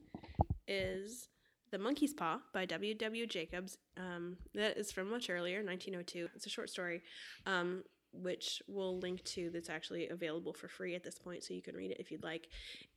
is 0.68 1.28
The 1.72 1.78
Monkey's 1.78 2.14
Paw 2.14 2.40
by 2.54 2.66
W. 2.66 2.96
W. 2.96 3.28
Jacobs. 3.28 3.78
Um, 3.98 4.38
that 4.56 4.78
is 4.78 4.92
from 4.92 5.10
much 5.10 5.30
earlier, 5.30 5.58
1902. 5.58 6.30
It's 6.36 6.48
a 6.48 6.50
short 6.50 6.70
story, 6.70 7.04
um, 7.46 7.84
which 8.14 8.62
we'll 8.68 8.98
link 8.98 9.24
to. 9.26 9.52
That's 9.52 9.70
actually 9.70 10.10
available 10.10 10.54
for 10.54 10.68
free 10.68 10.96
at 10.96 11.04
this 11.04 11.20
point, 11.20 11.44
so 11.44 11.54
you 11.54 11.62
can 11.62 11.76
read 11.76 11.92
it 11.92 11.98
if 12.00 12.10
you'd 12.10 12.24
like. 12.24 12.48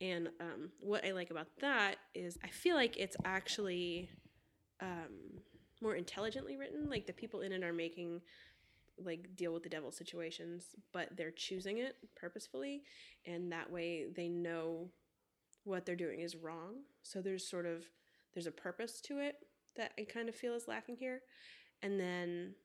And 0.01 0.29
um, 0.39 0.71
what 0.79 1.05
I 1.05 1.11
like 1.11 1.29
about 1.29 1.47
that 1.61 1.97
is 2.15 2.37
I 2.43 2.47
feel 2.47 2.75
like 2.75 2.97
it's 2.97 3.17
actually 3.25 4.09
um, 4.81 5.41
more 5.81 5.95
intelligently 5.95 6.57
written. 6.57 6.89
Like 6.89 7.07
the 7.07 7.13
people 7.13 7.41
in 7.41 7.51
it 7.51 7.63
are 7.63 7.73
making 7.73 8.21
like 9.03 9.35
deal 9.35 9.53
with 9.53 9.63
the 9.63 9.69
devil 9.69 9.91
situations, 9.91 10.67
but 10.93 11.09
they're 11.17 11.31
choosing 11.31 11.79
it 11.79 11.95
purposefully, 12.15 12.83
and 13.25 13.51
that 13.51 13.71
way 13.71 14.05
they 14.15 14.29
know 14.29 14.89
what 15.63 15.85
they're 15.85 15.95
doing 15.95 16.21
is 16.21 16.35
wrong. 16.35 16.75
So 17.03 17.21
there's 17.21 17.47
sort 17.47 17.65
of 17.65 17.85
there's 18.33 18.47
a 18.47 18.51
purpose 18.51 19.01
to 19.01 19.19
it 19.19 19.35
that 19.75 19.91
I 19.99 20.03
kind 20.03 20.29
of 20.29 20.35
feel 20.35 20.53
is 20.53 20.67
lacking 20.67 20.95
here, 20.95 21.21
and 21.81 21.99
then 21.99 22.55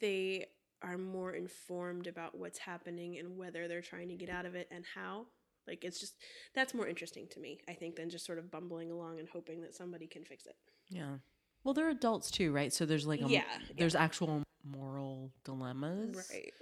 they 0.00 0.46
are 0.82 0.98
more 0.98 1.32
informed 1.32 2.06
about 2.06 2.36
what's 2.36 2.58
happening 2.58 3.18
and 3.18 3.36
whether 3.36 3.66
they're 3.66 3.80
trying 3.80 4.08
to 4.08 4.14
get 4.14 4.28
out 4.28 4.46
of 4.46 4.54
it 4.54 4.68
and 4.70 4.84
how. 4.94 5.26
Like 5.66 5.84
it's 5.84 5.98
just 6.00 6.14
that's 6.54 6.74
more 6.74 6.86
interesting 6.86 7.26
to 7.32 7.40
me, 7.40 7.60
I 7.68 7.72
think, 7.72 7.96
than 7.96 8.10
just 8.10 8.24
sort 8.26 8.38
of 8.38 8.50
bumbling 8.50 8.90
along 8.90 9.18
and 9.18 9.28
hoping 9.28 9.62
that 9.62 9.74
somebody 9.74 10.06
can 10.06 10.24
fix 10.24 10.46
it. 10.46 10.56
Yeah. 10.88 11.16
Well, 11.64 11.74
they're 11.74 11.90
adults 11.90 12.30
too, 12.30 12.52
right? 12.52 12.72
So 12.72 12.86
there's 12.86 13.06
like 13.06 13.20
a, 13.20 13.28
Yeah, 13.28 13.42
there's 13.76 13.94
actual 13.96 14.42
moral 14.64 15.32
dilemmas. 15.44 16.16
Right. 16.30 16.52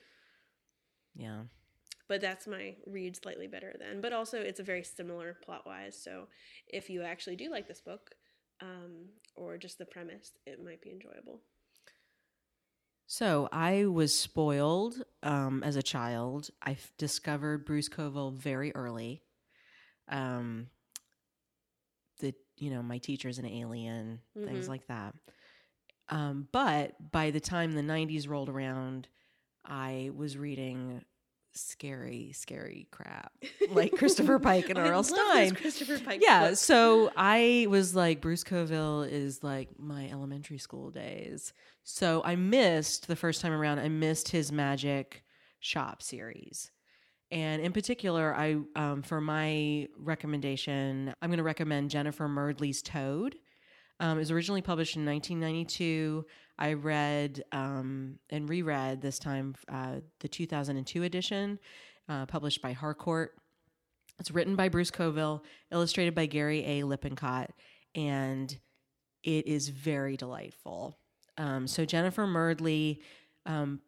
Yeah. 1.14 1.42
but 2.08 2.20
that's 2.20 2.46
my 2.46 2.74
read 2.86 3.16
slightly 3.16 3.46
better 3.46 3.74
than 3.78 4.00
but 4.00 4.12
also 4.12 4.40
it's 4.40 4.60
a 4.60 4.64
very 4.64 4.82
similar 4.82 5.34
plot 5.44 5.64
wise 5.64 5.96
so 5.96 6.26
if 6.68 6.90
you 6.90 7.02
actually 7.02 7.36
do 7.36 7.50
like 7.50 7.68
this 7.68 7.80
book 7.80 8.10
um, 8.60 9.08
or 9.36 9.56
just 9.56 9.78
the 9.78 9.86
premise 9.86 10.32
it 10.46 10.62
might 10.62 10.82
be 10.82 10.90
enjoyable 10.90 11.40
So 13.06 13.48
I 13.52 13.84
was 13.86 14.18
spoiled 14.18 15.04
um, 15.24 15.64
as 15.64 15.76
a 15.76 15.82
child. 15.82 16.50
I 16.62 16.72
f- 16.72 16.92
discovered 16.98 17.66
Bruce 17.66 17.88
Coville 17.88 18.32
very 18.32 18.74
early. 18.76 19.22
Um, 20.08 20.68
the 22.20 22.34
you 22.58 22.70
know 22.70 22.82
my 22.82 22.98
teacher's 22.98 23.38
an 23.38 23.46
alien, 23.46 24.20
things 24.44 24.66
Mhm. 24.66 24.68
like 24.68 24.86
that. 24.88 25.14
Um, 26.08 26.48
but 26.52 27.10
by 27.12 27.30
the 27.30 27.40
time 27.40 27.72
the 27.72 27.82
'90s 27.82 28.28
rolled 28.28 28.48
around, 28.50 29.08
I 29.64 30.10
was 30.14 30.36
reading 30.36 31.04
scary, 31.54 32.32
scary 32.34 32.86
crap 32.90 33.32
like 33.70 33.92
Christopher 33.92 34.38
Pike 34.38 34.68
and 34.70 34.78
R.L. 34.78 35.02
Stine. 35.02 35.54
Christopher 35.54 35.98
Pike 35.98 36.20
Yeah, 36.22 36.48
books. 36.48 36.60
so 36.60 37.10
I 37.16 37.66
was 37.68 37.94
like, 37.94 38.20
Bruce 38.20 38.44
Coville 38.44 39.02
is 39.02 39.42
like 39.42 39.68
my 39.78 40.08
elementary 40.10 40.58
school 40.58 40.90
days. 40.90 41.52
So 41.82 42.22
I 42.24 42.36
missed 42.36 43.06
the 43.08 43.16
first 43.16 43.40
time 43.40 43.52
around, 43.52 43.78
I 43.78 43.88
missed 43.88 44.28
his 44.30 44.50
Magic 44.52 45.22
Shop 45.60 46.02
series. 46.02 46.70
And 47.30 47.62
in 47.62 47.72
particular, 47.72 48.34
I 48.34 48.58
um, 48.76 49.02
for 49.02 49.20
my 49.20 49.88
recommendation, 49.98 51.14
I'm 51.20 51.30
going 51.30 51.38
to 51.38 51.42
recommend 51.42 51.90
Jennifer 51.90 52.28
Murdley's 52.28 52.82
Toad. 52.82 53.36
Um, 54.00 54.18
it 54.18 54.20
was 54.20 54.30
originally 54.30 54.60
published 54.62 54.96
in 54.96 55.04
1992. 55.06 56.26
I 56.58 56.74
read 56.74 57.42
um, 57.52 58.18
and 58.30 58.48
reread 58.48 59.00
this 59.00 59.18
time 59.18 59.54
uh, 59.68 59.96
the 60.20 60.28
2002 60.28 61.02
edition, 61.02 61.58
uh, 62.08 62.26
published 62.26 62.62
by 62.62 62.72
Harcourt. 62.72 63.34
It's 64.20 64.30
written 64.30 64.54
by 64.54 64.68
Bruce 64.68 64.90
Coville, 64.90 65.42
illustrated 65.72 66.14
by 66.14 66.26
Gary 66.26 66.64
A. 66.64 66.84
Lippincott, 66.84 67.50
and 67.94 68.56
it 69.24 69.46
is 69.46 69.68
very 69.68 70.16
delightful. 70.16 70.98
Um, 71.36 71.66
so 71.66 71.84
Jennifer 71.84 72.26
Murdley 72.26 73.00
um, 73.46 73.80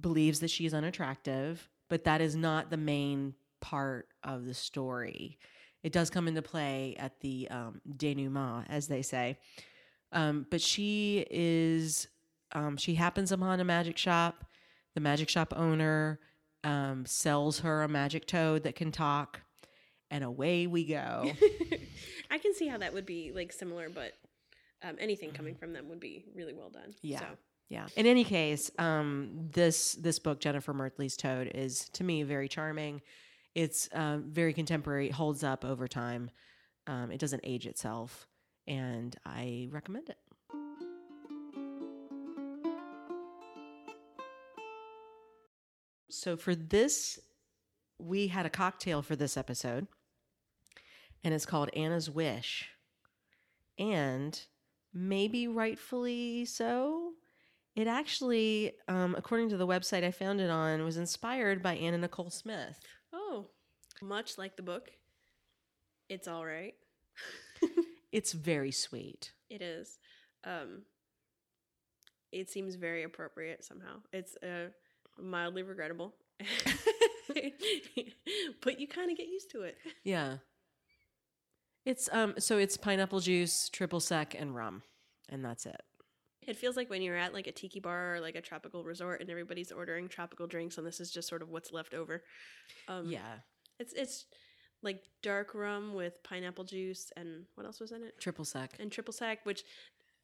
believes 0.00 0.40
that 0.40 0.50
she 0.50 0.64
is 0.64 0.72
unattractive, 0.72 1.68
but 1.90 2.04
that 2.04 2.20
is 2.20 2.34
not 2.34 2.70
the 2.70 2.78
main 2.78 3.34
part 3.60 4.08
of 4.22 4.46
the 4.46 4.54
story. 4.54 5.38
It 5.82 5.92
does 5.92 6.10
come 6.10 6.26
into 6.26 6.42
play 6.42 6.96
at 6.98 7.20
the 7.20 7.48
um, 7.50 7.80
denouement, 7.96 8.66
as 8.68 8.88
they 8.88 9.02
say. 9.02 9.38
Um, 10.12 10.46
but 10.50 10.60
she 10.60 11.26
is, 11.30 12.08
um, 12.52 12.76
she 12.76 12.94
happens 12.94 13.32
upon 13.32 13.60
a 13.60 13.64
magic 13.64 13.98
shop. 13.98 14.44
The 14.94 15.00
magic 15.00 15.28
shop 15.28 15.52
owner 15.56 16.20
um, 16.64 17.04
sells 17.06 17.60
her 17.60 17.82
a 17.82 17.88
magic 17.88 18.26
toad 18.26 18.62
that 18.64 18.76
can 18.76 18.92
talk, 18.92 19.40
and 20.10 20.24
away 20.24 20.66
we 20.66 20.84
go. 20.84 21.30
i 22.30 22.38
can 22.38 22.54
see 22.54 22.66
how 22.66 22.78
that 22.78 22.92
would 22.92 23.06
be 23.06 23.30
like 23.32 23.52
similar 23.52 23.88
but 23.88 24.12
um, 24.82 24.96
anything 24.98 25.30
coming 25.30 25.54
from 25.54 25.72
them 25.72 25.88
would 25.88 26.00
be 26.00 26.24
really 26.34 26.52
well 26.54 26.70
done 26.70 26.92
Yeah. 27.02 27.20
so 27.20 27.26
Yeah. 27.68 27.86
In 27.96 28.06
any 28.06 28.24
case, 28.24 28.70
um, 28.78 29.48
this 29.52 29.92
this 29.94 30.18
book, 30.18 30.38
Jennifer 30.40 30.72
Murdley's 30.72 31.16
Toad, 31.16 31.50
is 31.54 31.88
to 31.90 32.04
me 32.04 32.22
very 32.22 32.48
charming. 32.48 33.00
It's 33.54 33.88
um, 33.92 34.24
very 34.30 34.52
contemporary, 34.52 35.08
holds 35.10 35.42
up 35.42 35.64
over 35.64 35.88
time. 35.88 36.30
Um, 36.86 37.10
it 37.10 37.18
doesn't 37.18 37.40
age 37.42 37.66
itself, 37.66 38.26
and 38.66 39.16
I 39.24 39.68
recommend 39.70 40.08
it. 40.08 40.18
So 46.08 46.36
for 46.36 46.54
this, 46.54 47.18
we 47.98 48.28
had 48.28 48.46
a 48.46 48.50
cocktail 48.50 49.02
for 49.02 49.16
this 49.16 49.36
episode, 49.36 49.86
and 51.22 51.34
it's 51.34 51.46
called 51.46 51.70
Anna's 51.74 52.10
Wish. 52.10 52.68
And 53.78 54.40
maybe 54.92 55.46
rightfully 55.46 56.46
so, 56.46 57.12
it 57.74 57.86
actually, 57.86 58.72
um, 58.88 59.14
according 59.16 59.50
to 59.50 59.56
the 59.56 59.66
website 59.66 60.02
I 60.02 60.10
found 60.10 60.40
it 60.40 60.48
on, 60.48 60.82
was 60.84 60.96
inspired 60.96 61.62
by 61.62 61.76
Anna 61.76 61.98
Nicole 61.98 62.30
Smith. 62.30 62.80
Oh, 63.12 63.48
much 64.02 64.38
like 64.38 64.56
the 64.56 64.62
book, 64.62 64.90
it's 66.08 66.26
all 66.26 66.44
right. 66.44 66.74
It's 68.12 68.32
very 68.32 68.70
sweet. 68.72 69.32
It 69.50 69.62
is. 69.62 69.98
Um, 70.44 70.82
it 72.32 72.48
seems 72.50 72.74
very 72.76 73.02
appropriate 73.02 73.64
somehow. 73.64 74.00
It's 74.12 74.36
uh, 74.42 74.68
mildly 75.18 75.62
regrettable, 75.62 76.14
but 78.62 78.80
you 78.80 78.86
kind 78.88 79.10
of 79.10 79.16
get 79.16 79.28
used 79.28 79.50
to 79.52 79.62
it. 79.62 79.76
Yeah. 80.04 80.36
It's 81.84 82.08
um 82.12 82.34
so 82.38 82.58
it's 82.58 82.76
pineapple 82.76 83.20
juice, 83.20 83.68
triple 83.68 84.00
sec, 84.00 84.34
and 84.38 84.54
rum. 84.54 84.82
And 85.28 85.44
that's 85.44 85.66
it. 85.66 85.80
It 86.46 86.56
feels 86.56 86.76
like 86.76 86.90
when 86.90 87.02
you're 87.02 87.16
at 87.16 87.32
like 87.34 87.46
a 87.48 87.52
tiki 87.52 87.80
bar 87.80 88.16
or 88.16 88.20
like 88.20 88.34
a 88.36 88.40
tropical 88.40 88.84
resort 88.84 89.20
and 89.20 89.28
everybody's 89.30 89.72
ordering 89.72 90.08
tropical 90.08 90.46
drinks 90.46 90.78
and 90.78 90.86
this 90.86 91.00
is 91.00 91.10
just 91.10 91.28
sort 91.28 91.42
of 91.42 91.48
what's 91.48 91.72
left 91.72 91.94
over. 91.94 92.22
Um, 92.88 93.06
Yeah. 93.06 93.38
it's 93.78 93.92
it's 93.94 94.26
like 94.82 95.02
dark 95.22 95.54
rum 95.54 95.94
with 95.94 96.22
pineapple 96.22 96.64
juice 96.64 97.10
and 97.16 97.44
what 97.54 97.66
else 97.66 97.80
was 97.80 97.92
in 97.92 98.02
it? 98.02 98.18
Triple 98.20 98.44
sec. 98.44 98.76
And 98.78 98.90
triple 98.92 99.12
sec, 99.12 99.44
which 99.46 99.64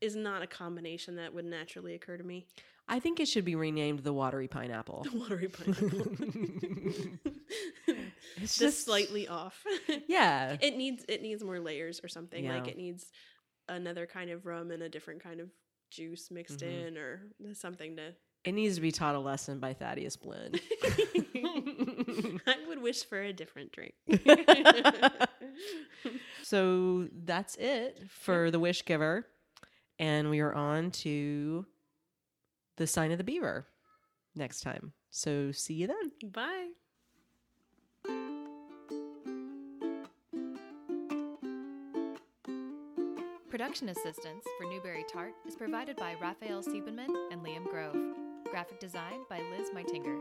is 0.00 0.14
not 0.16 0.42
a 0.42 0.46
combination 0.46 1.16
that 1.16 1.32
would 1.34 1.44
naturally 1.44 1.94
occur 1.94 2.16
to 2.16 2.24
me. 2.24 2.46
I 2.88 2.98
think 2.98 3.20
it 3.20 3.28
should 3.28 3.44
be 3.44 3.54
renamed 3.54 4.00
the 4.00 4.12
watery 4.12 4.48
pineapple. 4.48 5.06
The 5.10 5.16
watery 5.18 5.48
pineapple. 5.48 6.06
It's 8.40 8.56
just 8.58 8.84
slightly 8.84 9.28
off. 9.28 9.62
Yeah. 10.08 10.56
it 10.60 10.76
needs 10.76 11.04
it 11.08 11.22
needs 11.22 11.44
more 11.44 11.60
layers 11.60 12.00
or 12.02 12.08
something. 12.08 12.48
Like 12.48 12.66
it 12.68 12.76
needs 12.76 13.06
another 13.68 14.06
kind 14.06 14.30
of 14.30 14.46
rum 14.46 14.70
and 14.70 14.82
a 14.82 14.88
different 14.88 15.22
kind 15.22 15.40
of 15.40 15.48
juice 15.90 16.30
mixed 16.30 16.60
Mhm. 16.60 16.86
in 16.88 16.96
or 16.98 17.20
something 17.52 17.96
to 17.96 18.14
It 18.44 18.52
needs 18.52 18.74
to 18.76 18.80
be 18.80 18.90
taught 18.90 19.14
a 19.14 19.20
lesson 19.20 19.60
by 19.60 19.74
Thaddeus 19.74 20.16
Blinn. 20.16 20.54
I 22.46 22.56
would 22.68 22.80
wish 22.80 23.04
for 23.04 23.20
a 23.20 23.32
different 23.32 23.72
drink. 23.72 23.94
so 26.42 27.08
that's 27.24 27.56
it 27.56 27.98
for 28.08 28.50
the 28.50 28.58
wish 28.58 28.84
giver. 28.84 29.26
And 29.98 30.30
we 30.30 30.40
are 30.40 30.52
on 30.52 30.90
to 30.90 31.66
the 32.76 32.86
sign 32.86 33.12
of 33.12 33.18
the 33.18 33.24
beaver 33.24 33.66
next 34.34 34.60
time. 34.60 34.92
So 35.10 35.52
see 35.52 35.74
you 35.74 35.86
then. 35.86 36.30
Bye. 36.30 36.68
Production 43.50 43.90
assistance 43.90 44.44
for 44.58 44.64
Newbery 44.64 45.04
Tart 45.12 45.34
is 45.46 45.54
provided 45.54 45.96
by 45.96 46.14
Raphael 46.20 46.62
Siebenman 46.62 47.14
and 47.30 47.42
Liam 47.44 47.64
Grove. 47.70 47.94
Graphic 48.50 48.80
design 48.80 49.20
by 49.28 49.40
Liz 49.56 49.68
Meitinger. 49.74 50.20